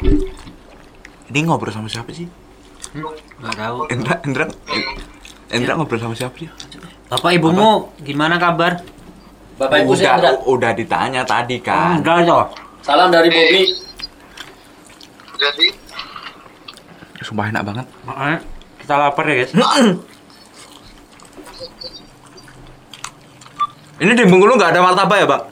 Ini 1.27 1.39
ngobrol 1.43 1.75
sama 1.75 1.91
siapa 1.91 2.15
sih? 2.15 2.31
Nggak 2.95 3.55
tahu. 3.59 3.79
Endra, 3.91 4.15
Endra, 4.23 4.47
Endra 5.51 5.79
ngobrol 5.79 6.03
sama 6.03 6.15
siapa 6.19 6.35
sih? 6.43 6.51
Bapak 7.07 7.31
ibumu 7.39 7.95
gimana 8.03 8.35
kabar? 8.35 8.83
Bapak 9.57 9.89
Ibu 9.89 9.97
udah, 9.97 10.21
Sendra. 10.21 10.31
udah 10.45 10.71
ditanya 10.77 11.25
tadi 11.25 11.57
kan. 11.65 12.03
Enggak 12.03 12.29
toh. 12.29 12.45
Salam 12.85 13.09
dari 13.09 13.33
Bobby. 13.33 13.73
jadi 15.37 15.69
Sumpah 17.25 17.49
enak 17.51 17.63
banget. 17.65 17.87
Makanya 18.05 18.39
kita 18.79 18.95
lapar 19.01 19.25
ya, 19.27 19.35
guys. 19.43 19.53
Ini 23.97 24.13
di 24.13 24.29
Bengkulu 24.29 24.61
nggak 24.61 24.77
ada 24.77 24.85
martabak 24.85 25.19
ya, 25.25 25.27
Bang? 25.27 25.43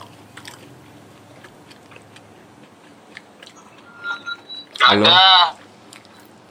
Halo. 4.85 5.05
ada 5.09 5.57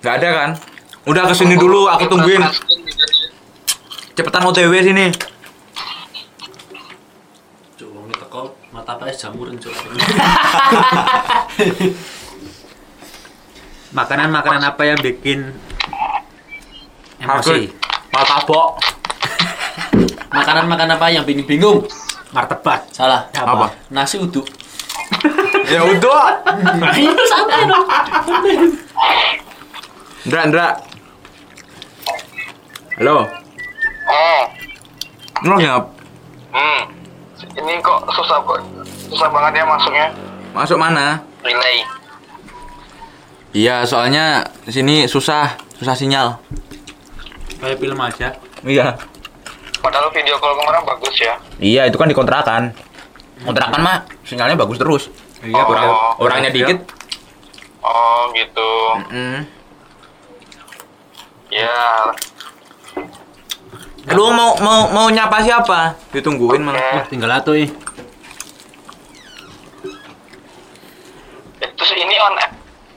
Nggak 0.02 0.14
ada 0.18 0.30
kan? 0.34 0.50
Udah 1.06 1.24
ke 1.30 1.34
sini 1.38 1.54
dulu, 1.54 1.86
aku 1.86 2.10
tungguin. 2.10 2.42
Cepetan 4.13 4.46
OTW 4.46 4.70
sini. 4.86 5.10
Cuk, 7.74 7.89
wong 7.89 8.05
ini 8.05 8.13
teko 8.13 8.53
mata 8.70 8.93
paes 9.01 9.17
jamuran 9.17 9.58
cuk. 9.58 9.74
Makanan-makanan 13.98 14.70
apa 14.70 14.84
yang 14.86 15.01
bikin 15.01 15.50
emosi? 17.25 17.74
Martabak. 18.13 18.70
Makanan-makanan 20.38 20.93
apa 20.93 21.10
yang 21.10 21.25
bikin 21.25 21.50
bingung? 21.50 21.82
Martabak. 22.29 22.86
Salah. 22.93 23.34
Apa? 23.34 23.74
Nasi 23.89 24.22
uduk. 24.22 24.46
Ya. 25.63 25.79
Ayo 25.79 27.15
santai 27.24 27.63
dong. 27.63 27.88
Ndra, 30.27 30.41
Ndra. 30.51 30.67
Halo. 33.00 33.43
Oh 34.06 34.44
lagi 35.44 35.66
ngap? 35.66 35.84
hmm 36.52 36.82
ini 37.54 37.74
kok 37.80 38.00
susah 38.10 38.38
kok 38.40 38.60
susah 39.08 39.28
banget 39.28 39.60
ya 39.60 39.66
masuknya 39.66 40.08
Masuk 40.52 40.78
mana? 40.78 41.18
relay 41.42 41.82
Iya, 43.54 43.86
soalnya 43.86 44.42
di 44.66 44.74
sini 44.74 44.96
susah, 45.06 45.46
susah 45.78 45.94
sinyal. 45.94 46.42
Kayak 47.56 47.78
film 47.78 48.02
aja. 48.02 48.34
Iya. 48.64 48.98
padahal 49.78 50.10
video 50.10 50.34
call 50.38 50.58
kemarin 50.58 50.82
bagus 50.84 51.16
ya 51.16 51.38
Iya, 51.60 51.86
itu 51.86 51.94
kan 51.96 52.10
dikontrakan. 52.10 52.74
Kontrakan 53.42 53.80
mah 53.80 53.98
sinyalnya 54.24 54.58
bagus 54.58 54.78
terus. 54.78 55.04
Iya, 55.40 55.54
Oh. 55.54 55.70
betul. 55.70 55.92
Orangnya 56.20 56.50
dikit. 56.50 56.82
oh 57.84 58.32
gitu 58.32 58.72
Mm. 59.12 59.40
ya 61.52 61.78
Lu 64.04 64.28
mau 64.30 64.52
mau 64.60 64.92
mau 64.92 65.08
nyapa 65.08 65.40
siapa? 65.40 65.96
Ditungguin 66.12 66.60
mana? 66.60 66.76
Wah, 66.76 67.06
tinggal 67.08 67.32
atuh 67.32 67.56
ih. 67.56 67.72
Eh, 71.58 71.70
terus 71.72 71.92
ini 71.96 72.16
on 72.20 72.36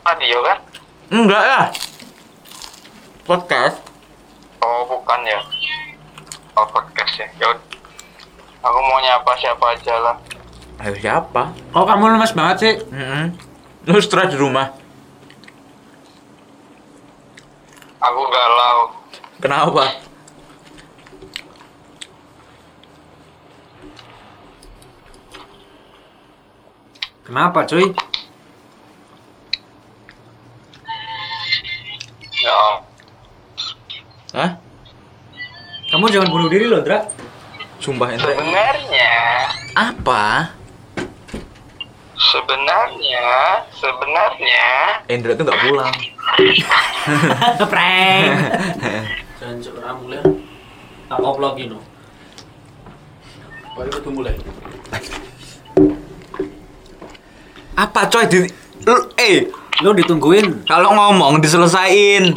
radio 0.02 0.38
kan 0.42 0.58
Enggak 1.06 1.42
ya. 1.42 1.60
Podcast. 3.22 3.78
oh 4.58 4.82
bukan 4.86 5.18
ya 5.22 5.38
oh 6.54 6.66
podcast 6.66 7.14
ya 7.18 7.26
Yaudah. 7.38 7.62
aku 8.62 8.78
mau 8.80 8.98
nyapa 8.98 9.30
siapa 9.36 9.74
aja 9.74 9.94
lah 9.98 10.16
Ayo 10.76 10.94
siapa? 10.96 11.50
Kok 11.70 11.86
kamu 11.86 12.14
lemas 12.14 12.34
banget 12.34 12.56
sih? 12.58 12.74
Mm 12.90 13.34
Lu 13.86 13.98
stres 13.98 14.30
di 14.30 14.38
rumah. 14.38 14.74
aku 17.98 18.20
galau 18.26 18.78
Kenapa? 19.38 20.05
Kenapa, 27.26 27.66
cuy? 27.66 27.90
ya 32.36 32.60
Hah? 34.30 34.50
Kamu 35.90 36.06
jangan 36.06 36.30
bunuh 36.30 36.46
diri 36.46 36.70
loh, 36.70 36.86
Dra. 36.86 37.02
Sumpah 37.82 38.14
ente. 38.14 38.22
sebenarnya 38.22 39.12
Apa? 39.74 40.54
sebenarnya 42.16 43.26
sebenarnya 43.76 44.66
Indra 45.06 45.38
tuh 45.38 45.44
nggak 45.46 45.62
pulang. 45.62 45.94
Prank. 47.70 48.30
Jangan 49.38 49.56
ra 49.78 49.90
mulai. 49.94 50.20
Tak 51.06 51.18
upload 51.22 51.54
no. 51.70 51.78
Baru 53.78 53.90
itu 53.92 54.10
mulai. 54.10 54.34
Apa 57.76 58.08
coy 58.08 58.24
di 58.26 58.38
lu, 58.82 58.94
eh 59.16 59.46
Lu 59.78 59.92
ditungguin. 59.92 60.64
kalau 60.64 60.88
ngomong 60.90 61.36
diselesain. 61.38 62.32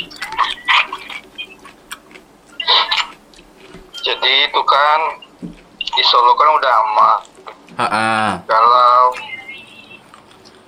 jadi 4.00 4.31
itu 4.43 4.62
kan 4.63 5.00
di 5.77 6.03
Solo 6.03 6.34
kan 6.34 6.50
udah 6.51 6.72
aman 6.74 7.19
Heeh. 7.77 8.29
galau 8.43 9.05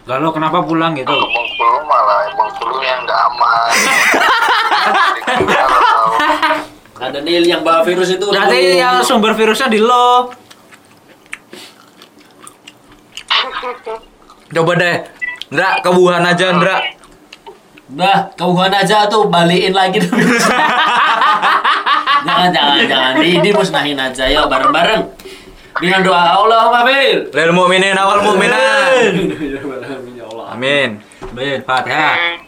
Galau 0.01 0.29
kenapa 0.29 0.61
pulang 0.61 0.93
gitu? 0.93 1.07
ke 1.07 1.27
Bengkulu 1.27 1.79
malah 1.83 2.25
Bengkulu 2.31 2.81
yang 2.81 3.05
nggak 3.05 3.21
aman. 3.29 3.71
Ada 7.05 7.19
Nil 7.21 7.45
yang 7.45 7.61
bawa 7.61 7.81
virus 7.81 8.09
itu. 8.09 8.25
Berarti 8.25 8.77
yang 8.77 9.01
sumber 9.01 9.33
virusnya 9.33 9.69
di 9.69 9.77
lo. 9.77 10.33
Coba 14.51 14.75
deh. 14.75 14.97
Ndra, 15.51 15.83
ke 15.83 15.89
Wuhan 15.91 16.27
aja, 16.27 16.51
Ndra. 16.55 16.77
Udah, 17.91 18.31
kau 18.39 18.55
gua 18.55 18.71
aja 18.71 19.03
tuh 19.11 19.27
balikin 19.27 19.75
lagi 19.75 19.99
tuh 19.99 20.15
jangan 22.23 22.47
jangan 22.55 22.87
jangan 22.87 23.19
di 23.19 23.35
dimusnahin 23.43 23.99
aja 23.99 24.31
ya 24.31 24.47
bareng-bareng. 24.47 25.11
Dengan 25.75 25.99
doa 25.99 26.39
Allahumma 26.39 26.87
bil. 26.87 27.27
Lil 27.35 27.51
mukminin 27.51 27.99
awal. 27.99 28.23
Ya 28.23 30.23
Allah. 30.23 30.55
Amin. 30.55 31.03
Ben, 31.35 31.59
Fatihah. 31.67 32.39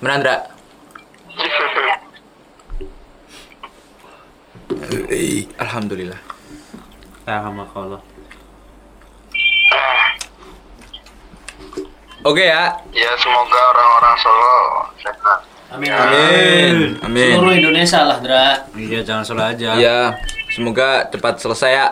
Benar, 0.00 0.16
Ndra? 0.24 0.36
Eh, 5.12 5.44
Alhamdulillah. 5.60 6.20
Alhamdulillah. 7.28 8.11
Oke 12.22 12.46
ya. 12.46 12.70
ya 12.94 13.10
semoga 13.18 13.58
orang-orang 13.74 14.14
Solo 14.16 14.54
sehat 14.96 15.40
Amin. 15.72 15.88
Amin. 15.88 16.76
Amin. 17.00 17.32
Seluruh 17.32 17.56
Indonesia 17.56 18.00
lah, 18.04 18.20
Dra. 18.20 18.68
Iya, 18.76 19.00
jangan 19.00 19.24
salah 19.24 19.56
aja. 19.56 19.72
Ya, 19.74 20.12
semoga 20.52 21.08
cepat 21.08 21.40
selesai 21.40 21.70
ya 21.72 21.86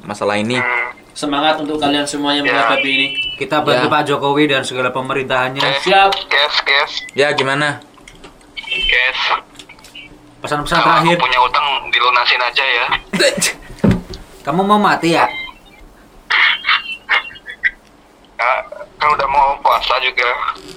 masalah 0.00 0.38
ini. 0.38 0.62
Semangat 1.10 1.58
untuk 1.58 1.82
kalian 1.82 2.06
semua 2.06 2.30
yang 2.30 2.46
menghadapi 2.46 2.86
ini. 2.86 3.06
Kita 3.34 3.58
bantu 3.60 3.86
Ya. 3.86 3.90
Pak 3.90 4.02
Jokowi 4.06 4.46
dan 4.46 4.62
segala 4.62 4.94
pemerintahannya. 4.94 5.66
Siap. 5.82 6.10
Kes, 6.30 6.54
kes, 6.62 6.90
Ya, 7.18 7.34
gimana? 7.34 7.82
kes. 8.62 9.18
Pesan-pesan 10.38 10.76
Kalau 10.76 10.86
aku 10.86 10.94
terakhir. 11.02 11.16
punya 11.18 11.38
utang 11.42 11.66
dilunasin 11.90 12.38
aja 12.38 12.64
ya. 12.64 12.86
Kamu 14.46 14.62
mau 14.62 14.78
mati 14.78 15.10
ya? 15.10 15.24
Ya, 15.24 15.43
kan 19.04 19.12
udah 19.12 19.28
mau 19.28 19.48
puasa 19.60 20.00
juga. 20.00 20.28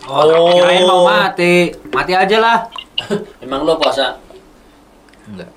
Oh, 0.04 0.52
kirain 0.52 0.84
mau 0.84 1.08
mati. 1.08 1.72
Mati 1.96 2.12
aja 2.12 2.38
lah. 2.38 2.58
Emang 3.44 3.64
lo 3.64 3.80
puasa? 3.80 4.20
Enggak. 5.24 5.48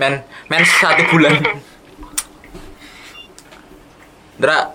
Men, 0.00 0.24
men 0.48 0.64
satu 0.64 1.04
bulan. 1.12 1.36
Ndra, 4.36 4.72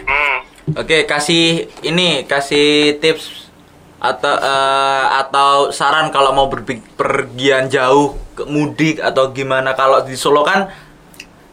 Hmm, 0.00 0.36
oke 0.80 1.04
kasih 1.04 1.68
ini 1.84 2.24
kasih 2.24 2.96
tips 2.98 3.52
atau 4.00 4.32
eh, 4.32 5.04
atau 5.12 5.68
saran 5.68 6.08
kalau 6.08 6.32
mau 6.32 6.48
berpi- 6.48 6.80
pergian 6.96 7.68
jauh 7.68 8.16
ke 8.32 8.48
mudik 8.48 8.96
atau 8.96 9.28
gimana 9.28 9.76
kalau 9.76 10.00
di 10.00 10.16
Solo 10.16 10.40
kan 10.40 10.72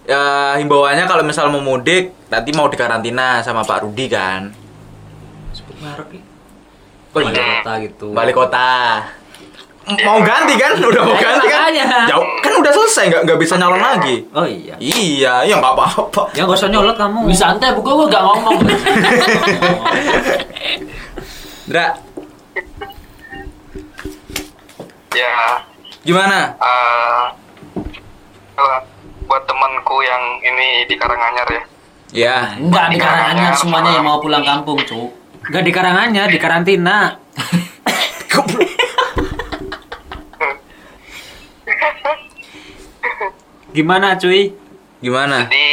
ya 0.08 0.56
himbauannya 0.56 1.04
kalau 1.04 1.22
misal 1.22 1.52
mau 1.52 1.60
mudik 1.60 2.16
nanti 2.32 2.56
mau 2.56 2.72
dikarantina 2.72 3.44
sama 3.44 3.62
Pak 3.62 3.84
Rudi 3.84 4.08
kan 4.08 4.56
Sebut 5.52 5.76
merek 5.84 6.08
nih. 6.16 6.24
Oh 7.12 7.20
Balik 7.20 7.34
iya. 7.34 7.44
kota 7.60 7.72
gitu. 7.84 8.08
balik 8.14 8.36
kota 8.36 8.70
mau 10.04 10.20
ganti 10.20 10.54
kan 10.60 10.76
udah 10.92 11.02
mau 11.02 11.16
ganti 11.16 11.48
kan 11.48 11.72
jauh 12.08 12.28
kan 12.40 12.54
udah 12.60 12.72
selesai 12.72 13.04
nggak 13.08 13.22
nggak 13.24 13.40
bisa 13.40 13.56
nyalon 13.56 13.80
lagi 13.80 14.28
Oh 14.32 14.44
iya. 14.44 14.76
iya 14.80 15.34
ya 15.44 15.56
nggak 15.60 15.74
apa-apa 15.74 16.36
Ya 16.36 16.44
gak 16.44 16.60
usah 16.60 16.70
nyolot 16.70 16.96
kamu. 17.00 17.32
Bisa 17.32 17.56
santai, 17.56 17.72
buku 17.72 17.88
gua 17.88 18.06
gak 18.12 18.24
ngomong. 18.24 18.58
Ndra 21.68 21.88
ya. 25.16 25.66
gimana 26.06 26.56
eh, 26.56 27.26
eh, 28.56 28.80
buat 28.96 28.97
temanku 29.88 30.04
yang 30.04 30.44
ini 30.44 30.84
di 30.84 31.00
Karanganyar 31.00 31.48
ya. 31.48 31.64
ya 32.12 32.60
Enggak 32.60 32.92
di 32.92 33.00
Karanganyar 33.00 33.56
semuanya 33.56 33.96
yang 33.96 34.04
mau 34.04 34.20
pulang 34.20 34.44
kampung, 34.44 34.84
Cuk. 34.84 35.16
Gak 35.48 35.64
di 35.64 35.72
karangannya, 35.72 36.28
di 36.28 36.36
karantina. 36.36 37.16
Gimana 43.72 44.18
cuy? 44.18 44.50
gimana 44.98 45.46
Jadi 45.46 45.70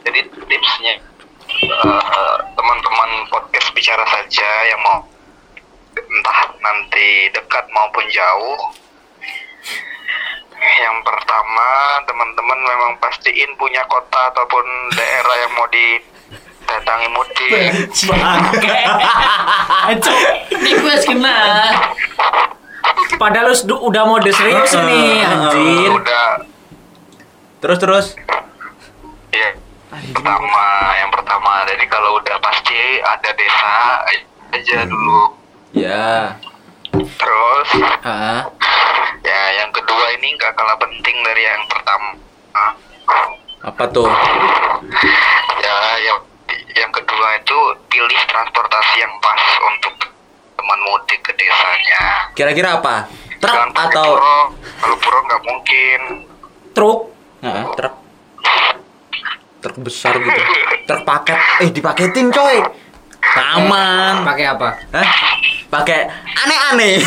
jadi 0.00 0.24
tipsnya 0.24 0.96
eh, 0.96 2.36
teman-teman 2.56 3.10
podcast 3.28 3.68
bicara 3.76 4.00
saja 4.08 4.48
yang 4.64 4.80
mau 4.80 5.04
entah 5.92 6.40
nanti 6.64 7.28
dekat 7.36 7.68
maupun 7.76 8.08
jauh. 8.08 8.72
Yang 10.80 10.96
pertama, 11.04 11.68
teman-teman 12.02 12.58
memang 12.58 12.92
pastiin 12.96 13.52
punya 13.54 13.84
kota 13.84 14.32
ataupun 14.32 14.64
daerah 14.90 15.36
yang 15.38 15.52
mau 15.52 15.68
didatangi 15.68 17.08
mudik. 17.12 17.52
Ini 20.50 20.70
gue 20.72 20.96
kena. 21.04 21.38
Padahal 23.16 23.52
lu 23.52 23.54
sudah- 23.54 23.82
udah 23.82 24.02
mode 24.08 24.32
serius 24.32 24.72
nih, 24.72 25.20
anjir. 25.20 25.90
Udah. 25.92 26.30
Terus 27.60 27.76
terus? 27.76 28.06
Ya 29.30 29.52
pertama, 29.90 30.66
yang 30.96 31.10
pertama. 31.12 31.52
Jadi 31.68 31.84
kalau 31.86 32.16
udah 32.16 32.40
pasti 32.40 32.78
ada 32.98 33.30
desa 33.36 33.72
aja 34.50 34.78
dulu. 34.86 35.36
ya 35.70 36.34
Terus? 36.90 37.68
Ah 38.02 38.42
ini 40.20 40.36
nggak 40.36 40.52
kalah 40.52 40.76
penting 40.76 41.16
dari 41.24 41.42
yang 41.48 41.64
pertama. 41.64 42.12
Apa 43.64 43.84
tuh? 43.88 44.04
ya, 45.64 45.76
yang 46.04 46.18
yang 46.76 46.92
kedua 46.92 47.28
itu 47.40 47.58
pilih 47.88 48.20
transportasi 48.28 49.00
yang 49.00 49.12
pas 49.24 49.40
untuk 49.64 50.12
teman 50.60 50.80
mudik 50.84 51.24
ke 51.24 51.32
desanya. 51.40 52.28
Kira-kira 52.36 52.76
apa? 52.76 53.08
Truk 53.40 53.56
Jangan 53.56 53.72
atau 53.88 54.08
puro. 54.12 54.40
Kalau 54.76 54.96
puro 55.00 55.18
nggak 55.24 55.42
mungkin. 55.48 56.00
Truk. 56.76 57.00
Heeh, 57.40 57.64
truk? 57.80 57.94
Truk 59.64 59.76
besar 59.80 60.20
gitu. 60.20 60.42
Truk 60.88 61.02
paket. 61.08 61.38
Eh, 61.64 61.70
dipaketin 61.72 62.28
coy. 62.28 62.60
Aman. 63.30 64.26
Pakai 64.26 64.46
apa? 64.48 64.68
Hah? 64.90 65.06
Pakai 65.70 66.10
aneh-aneh. 66.36 66.98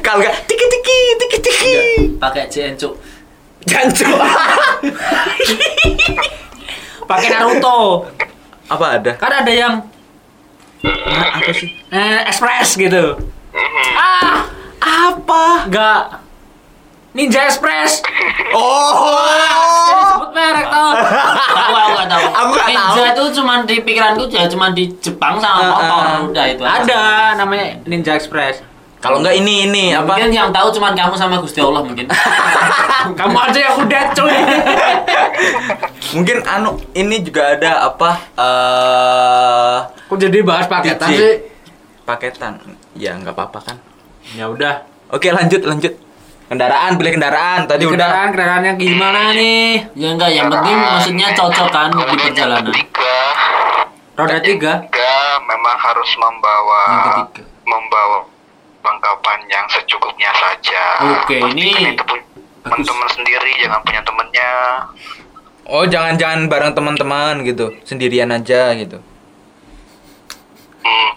Kalau 0.00 0.18
enggak 0.18 0.34
tiki 0.44 0.64
tiki 0.64 0.98
tiki 1.18 1.38
tiki. 1.38 1.74
Pakai 2.16 2.48
JN 2.48 2.72
cuk. 2.74 2.94
Jancu. 3.68 4.08
Pakai 7.04 7.28
Naruto. 7.28 8.08
Apa 8.68 9.00
ada? 9.00 9.12
Kan 9.16 9.32
ada 9.34 9.52
yang 9.52 9.74
Nah, 10.78 11.34
apa 11.34 11.50
sih? 11.50 11.68
eh, 11.90 12.20
express 12.24 12.78
gitu. 12.78 13.18
Ah, 13.92 14.46
Apa? 15.10 15.66
enggak. 15.66 16.22
Ninja 17.18 17.50
Express. 17.50 17.98
Oh. 18.54 20.06
Sebut 20.06 20.30
merek 20.30 20.70
tau. 20.70 20.94
Aku 21.58 21.74
aku 21.74 21.90
nggak 21.90 22.08
tahu. 22.08 22.24
Aku 22.30 22.50
nggak 22.54 22.68
Ninja 22.70 22.86
tahu. 22.94 23.10
itu 23.10 23.24
cuma 23.34 23.52
di 23.66 23.76
pikiranku 23.82 24.22
ya 24.30 24.46
cuma 24.46 24.70
di 24.70 24.86
Jepang 25.02 25.42
sama 25.42 25.62
motor 25.66 26.30
udah 26.30 26.44
itu. 26.46 26.62
Ada 26.62 27.00
namanya 27.34 27.82
Ninja 27.84 28.14
Express. 28.14 28.62
Kalau 28.98 29.22
enggak 29.22 29.34
ini 29.34 29.66
ini 29.66 29.84
apa? 29.94 30.14
Mungkin 30.14 30.30
yang 30.30 30.50
tahu 30.50 30.74
cuma 30.74 30.90
kamu 30.90 31.14
sama 31.14 31.38
Gusti 31.38 31.58
Allah 31.58 31.82
mungkin. 31.82 32.06
Kamu 33.18 33.36
aja 33.40 33.58
yang 33.62 33.78
udah 33.78 34.02
cuy. 34.10 34.36
Mungkin 36.18 36.42
anu 36.42 36.82
ini 36.92 37.22
juga 37.22 37.54
ada 37.54 37.86
apa? 37.86 38.10
Eh 38.34 39.76
Kok 40.10 40.18
jadi 40.18 40.38
bahas 40.42 40.66
paketan 40.66 41.08
DJ. 41.08 41.14
sih? 41.14 41.34
paketan. 42.02 42.58
Ya 42.98 43.14
nggak 43.14 43.38
apa-apa 43.38 43.58
kan. 43.62 43.76
Ya 44.34 44.50
udah. 44.50 44.82
Oke, 45.14 45.30
lanjut 45.30 45.62
lanjut. 45.62 45.94
Kendaraan, 46.48 46.96
pilih 46.96 47.12
kendaraan. 47.20 47.68
Tadi 47.68 47.84
udah. 47.84 47.92
kendaraan 47.92 48.28
kendaraannya 48.32 48.72
gimana 48.80 49.20
nih? 49.36 49.84
ya 49.92 50.08
enggak, 50.16 50.30
yang 50.32 50.48
penting 50.48 50.76
maksudnya 50.80 51.28
cocok 51.36 51.68
kan 51.68 51.88
di 51.92 52.16
perjalanan. 52.16 52.72
Tiga, 52.72 53.20
Roda 54.16 54.38
tiga. 54.40 54.72
tiga 54.88 55.14
memang 55.44 55.76
harus 55.76 56.10
membawa 56.16 56.82
Yang 56.88 57.44
membawa 57.68 58.24
perlengkapan 58.80 59.38
yang 59.52 59.64
secukupnya 59.68 60.32
saja. 60.40 60.84
Oke, 61.20 61.36
ini 61.52 61.92
itu 61.92 62.02
punya 62.08 62.24
teman-teman 62.64 63.08
sendiri, 63.12 63.52
jangan 63.60 63.80
punya 63.84 64.00
temennya. 64.00 64.52
Oh, 65.68 65.84
jangan-jangan 65.84 66.48
bareng 66.48 66.72
teman-teman 66.72 67.44
gitu. 67.44 67.76
Sendirian 67.84 68.32
aja 68.32 68.72
gitu. 68.72 69.04
Hmm. 70.80 71.10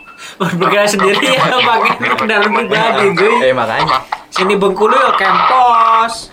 Bergaya 0.59 0.91
sendiri 0.91 1.23
ya 1.23 1.39
pakai 1.39 2.19
kendaraan 2.19 2.51
pribadi 2.51 3.05
cuy. 3.15 3.47
Eh, 3.47 3.55
makanya. 3.55 4.20
Sini 4.31 4.55
Bengkulu 4.55 4.95
ya 4.95 5.11
Kempos. 5.13 6.31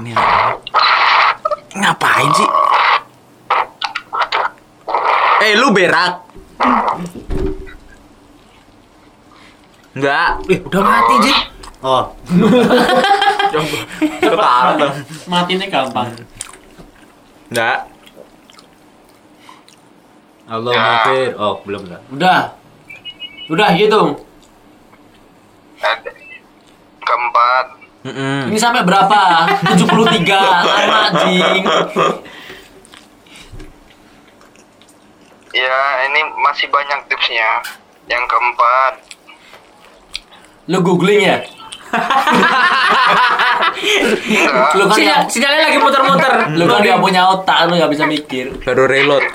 Ini 0.00 0.10
apa? 0.12 0.58
Ngapain 1.70 2.30
sih? 2.34 2.48
Eh, 5.40 5.52
lu 5.56 5.70
berak. 5.70 6.26
Enggak. 9.92 10.28
Eh, 10.46 10.58
udah 10.60 10.82
mati, 10.82 11.14
Ji. 11.20 11.32
oh, 11.82 12.04
Coba. 13.50 13.80
Coba. 14.22 14.86
matinya 15.26 15.66
gampang. 15.66 16.08
Enggak. 17.50 17.78
Allah 20.46 20.70
Ya. 20.70 20.80
maafir. 20.80 21.28
Oh, 21.34 21.54
belum 21.64 21.86
enggak. 21.86 22.02
Udah. 22.10 22.40
Udah 23.48 23.68
gitu. 23.74 24.02
Ada. 25.80 26.10
Keempat, 27.00 27.66
Mm-mm. 28.00 28.48
Ini 28.48 28.58
sampai 28.58 28.80
berapa? 28.80 29.20
73 29.76 30.24
lama 30.32 30.96
anjing. 31.12 31.64
ya 35.52 35.76
ini 36.08 36.20
masih 36.40 36.66
banyak 36.72 36.98
tipsnya. 37.12 37.60
Yang 38.10 38.24
keempat, 38.26 38.94
Lu 40.70 40.78
googling 40.86 41.22
ya? 41.26 41.38
Lu 44.78 44.84
kan 44.86 44.94
Sinyal, 44.94 45.20
sinyalnya 45.26 45.62
lagi 45.66 45.78
muter-muter. 45.82 46.32
lu 46.54 46.64
kan 46.70 46.78
gak 46.78 47.02
punya 47.02 47.22
otak, 47.26 47.66
lu 47.66 47.74
gak 47.74 47.90
bisa 47.90 48.06
mikir. 48.06 48.54
Baru 48.62 48.86
reload. 48.86 49.26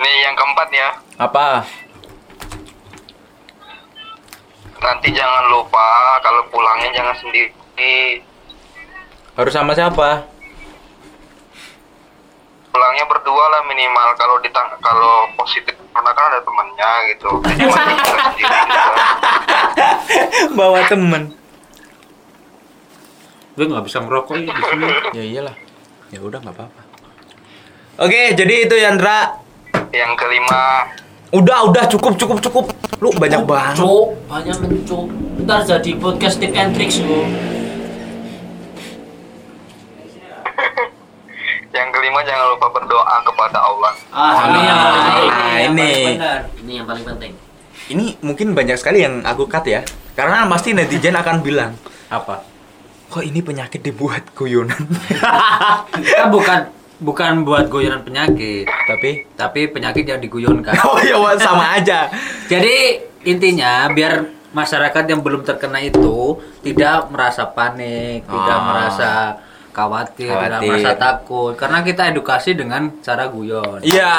Nih 0.00 0.14
yang 0.26 0.34
keempat 0.34 0.68
ya. 0.74 0.88
Apa? 1.20 1.62
Nanti 4.80 5.08
jangan 5.12 5.44
lupa 5.52 5.86
kalau 6.24 6.42
pulangnya 6.48 6.88
jangan 6.96 7.14
sendiri. 7.20 8.24
Harus 9.36 9.52
sama 9.52 9.76
siapa? 9.76 10.24
Pulangnya 12.70 13.04
berdua 13.04 13.44
lah 13.52 13.62
minimal. 13.68 14.08
Kalau 14.16 14.40
ditang 14.40 14.72
kalau 14.80 15.28
positif 15.36 15.76
karena 15.92 16.10
kan 16.16 16.24
ada 16.32 16.40
temannya 16.40 16.90
gitu. 17.12 17.30
Jadi 17.44 17.64
sendiri. 17.76 18.20
gitu. 18.40 18.90
Bawa 20.56 20.80
temen. 20.88 21.22
Gue 23.58 23.66
nggak 23.68 23.84
bisa 23.84 23.98
ngerokok 24.00 24.34
ya 24.40 24.48
di 24.48 24.62
sini. 24.64 24.86
Ya 25.18 25.24
iyalah. 25.26 25.56
Ya 26.08 26.18
udah 26.24 26.40
nggak 26.40 26.56
apa-apa. 26.56 26.82
Oke, 28.00 28.32
jadi 28.32 28.64
itu 28.64 28.74
Yandra. 28.80 29.36
Yang 29.92 30.12
kelima, 30.16 30.88
Udah, 31.30 31.62
udah 31.64 31.86
cukup, 31.86 32.18
cukup, 32.18 32.38
cukup. 32.40 32.64
Lu 32.98 33.14
banyak 33.14 33.46
banget. 33.46 33.78
Cuk, 33.78 34.18
banyak 34.26 34.56
mencuk. 34.58 35.06
Ntar 35.40 35.62
jadi 35.62 35.90
podcast 35.96 36.36
tip 36.36 36.50
and 36.52 36.74
tricks 36.74 36.98
lu. 36.98 37.22
yang 41.70 41.88
kelima 41.88 42.20
jangan 42.20 42.46
lupa 42.50 42.66
berdoa 42.68 43.16
kepada 43.22 43.58
Allah. 43.60 43.92
Ah, 44.10 44.42
ini 44.44 44.58
yang 44.58 44.74
Ah, 44.74 44.82
paling 44.82 45.06
penting. 45.06 45.30
yang 45.54 45.70
ini. 45.70 45.90
Ini 46.58 46.72
yang 46.74 46.86
paling 46.86 47.04
penting. 47.06 47.32
Ini 47.88 48.04
mungkin 48.20 48.46
banyak 48.52 48.74
sekali 48.74 48.98
yang 49.00 49.22
aku 49.22 49.46
cut 49.46 49.62
ya. 49.64 49.86
Karena 50.12 50.46
pasti 50.46 50.74
netizen 50.74 51.14
akan 51.14 51.40
bilang, 51.40 51.78
Apa? 52.08 52.42
kok 53.06 53.22
ini 53.22 53.38
penyakit 53.38 53.82
dibuat 53.82 54.34
guyonan. 54.34 54.86
Kita 55.94 56.26
bukan 56.26 56.60
bukan 57.00 57.42
buat 57.42 57.66
guyonan 57.66 58.00
penyakit, 58.00 58.68
Tapi, 58.86 59.24
tapi 59.34 59.60
penyakit 59.66 60.04
yang 60.04 60.20
diguyonkan. 60.20 60.76
oh 60.86 61.00
ya 61.00 61.16
sama 61.36 61.72
aja. 61.76 62.12
Jadi 62.46 63.00
intinya 63.24 63.88
biar 63.88 64.20
masyarakat 64.50 65.04
yang 65.06 65.20
belum 65.20 65.42
terkena 65.42 65.78
itu 65.78 66.36
tidak 66.60 67.08
merasa 67.08 67.46
panik, 67.46 68.22
tidak 68.22 68.58
Ah. 68.58 68.66
merasa 68.66 69.10
khawatir, 69.70 70.28
tidak 70.28 70.58
Khawatir. 70.58 70.68
merasa 70.68 70.90
takut. 70.92 71.52
Karena 71.54 71.78
kita 71.80 72.02
edukasi 72.06 72.52
dengan 72.52 73.00
cara 73.00 73.26
guyon. 73.26 73.80
Iya, 73.80 74.14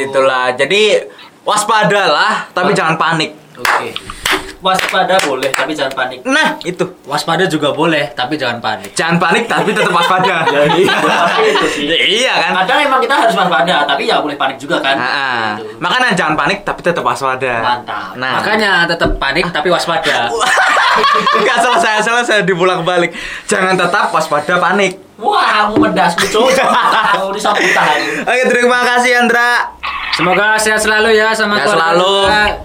itulah. 0.00 0.54
Jadi 0.54 1.04
waspadalah, 1.44 2.48
tapi 2.50 2.72
jangan 2.72 2.96
panik. 2.96 3.34
Oke. 3.54 4.23
Waspada 4.64 5.20
boleh, 5.28 5.52
tapi 5.52 5.76
jangan 5.76 5.92
panik. 5.92 6.24
Nah, 6.24 6.56
itu. 6.64 6.88
Waspada 7.04 7.44
juga 7.44 7.76
boleh, 7.76 8.16
tapi 8.16 8.40
jangan 8.40 8.64
panik. 8.64 8.96
Jangan 8.96 9.20
panik 9.20 9.44
tapi 9.44 9.76
tetap 9.76 9.92
waspada. 9.92 10.48
Itu 11.52 11.68
sih. 11.68 11.84
iya 11.84 12.48
kan? 12.48 12.64
Kadang 12.64 12.88
emang 12.88 13.00
kita 13.04 13.12
harus 13.12 13.36
waspada, 13.36 13.84
tapi 13.84 14.08
ya 14.08 14.24
boleh 14.24 14.40
panik 14.40 14.56
juga 14.56 14.80
kan. 14.80 14.96
Ah, 14.96 15.04
ah. 15.04 15.48
Gitu. 15.60 15.76
Makanya 15.84 16.16
jangan 16.16 16.32
panik 16.32 16.64
tapi 16.64 16.80
tetap 16.80 17.04
waspada. 17.04 17.60
Mantap. 17.60 18.16
Nah, 18.16 18.40
Makanya 18.40 18.88
tetap 18.88 19.20
panik 19.20 19.52
tapi 19.52 19.68
waspada. 19.68 20.32
Enggak 21.44 21.58
selesai 21.60 22.00
selesai 22.08 22.48
dipulang 22.48 22.88
balik. 22.88 23.12
Jangan 23.44 23.76
tetap 23.76 24.08
waspada 24.16 24.56
panik. 24.56 24.96
Wah, 25.14 25.70
kamu 25.70 25.78
medas 25.78 26.18
lucu. 26.18 26.42
Kau 27.14 27.30
disambutan. 27.30 28.26
Oke, 28.26 28.42
terima 28.50 28.82
kasih 28.82 29.22
Andra. 29.22 29.70
Semoga 30.14 30.58
sehat 30.58 30.82
selalu 30.82 31.14
ya 31.14 31.30
sama 31.34 31.58
Sehat 31.58 31.70
keluarga 31.70 31.94
selalu. 31.94 32.14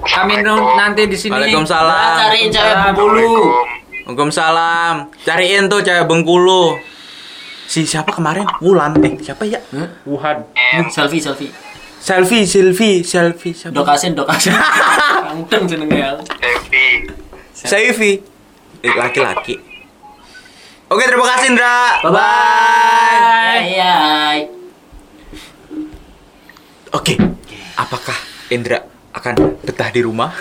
Kami 0.06 0.34
nanti 0.78 1.02
di 1.06 1.18
sini. 1.18 1.34
Waalaikumsalam. 1.34 1.94
Nah, 1.94 2.18
cariin 2.26 2.50
cewek 2.50 2.76
bulu. 2.98 3.22
Assalamualaikum. 3.22 4.06
Waalaikumsalam. 4.10 4.94
Cariin 5.26 5.64
tuh 5.70 5.80
cewek 5.86 6.06
Bengkulu. 6.10 6.64
Si 7.70 7.86
siapa 7.86 8.10
kemarin? 8.10 8.50
Wulan. 8.66 8.98
Eh, 9.06 9.14
siapa 9.22 9.46
ya? 9.46 9.62
Wuhan. 10.10 10.42
Selfie, 10.90 11.22
selfie. 11.22 11.54
Selfie, 12.02 12.42
selfie, 12.50 13.06
selfie. 13.06 13.54
Siapa? 13.54 13.78
Dokasin, 13.78 14.18
dokasin. 14.18 14.58
Kangdeng 14.58 15.64
jenenge 15.70 15.98
ya. 16.02 16.18
Devi. 16.18 17.14
Selfie. 17.54 18.26
Eh, 18.82 18.94
laki-laki. 18.98 19.69
Oke, 20.90 21.06
terima 21.06 21.26
kasih 21.38 21.54
Indra. 21.54 22.02
Bye 22.02 22.10
bye. 22.10 22.26
Hai, 23.22 23.78
hai. 23.78 24.40
Oke. 26.98 27.14
Apakah 27.78 28.18
Indra 28.50 28.82
akan 29.14 29.62
betah 29.62 29.94
di 29.94 30.02
rumah? 30.02 30.34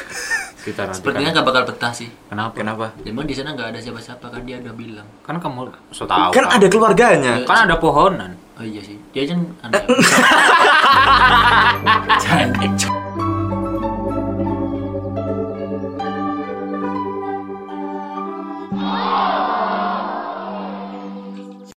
kita 0.64 0.88
nanti. 0.88 0.96
Sepertinya 1.00 1.30
kan. 1.32 1.36
gak 1.40 1.46
bakal 1.52 1.62
betah 1.68 1.92
sih. 1.92 2.08
Kenapa? 2.32 2.56
Kenapa? 2.56 2.86
Emang 3.04 3.28
di 3.28 3.36
sana 3.36 3.52
nggak 3.52 3.76
ada 3.76 3.80
siapa-siapa 3.80 4.24
kan 4.28 4.40
dia 4.48 4.56
udah 4.60 4.72
bilang. 4.72 5.08
Kan 5.20 5.36
kamu 5.36 5.68
so 5.92 6.08
tahu. 6.08 6.32
Kan 6.32 6.48
ada 6.48 6.66
keluarganya. 6.68 7.44
kan 7.44 7.68
ada 7.68 7.76
pohonan. 7.76 8.32
Oh 8.56 8.64
iya 8.64 8.80
sih. 8.80 8.96
Dia 9.12 9.28
kan 9.28 9.44
aneh. 9.68 9.84
Jangan. 12.24 13.07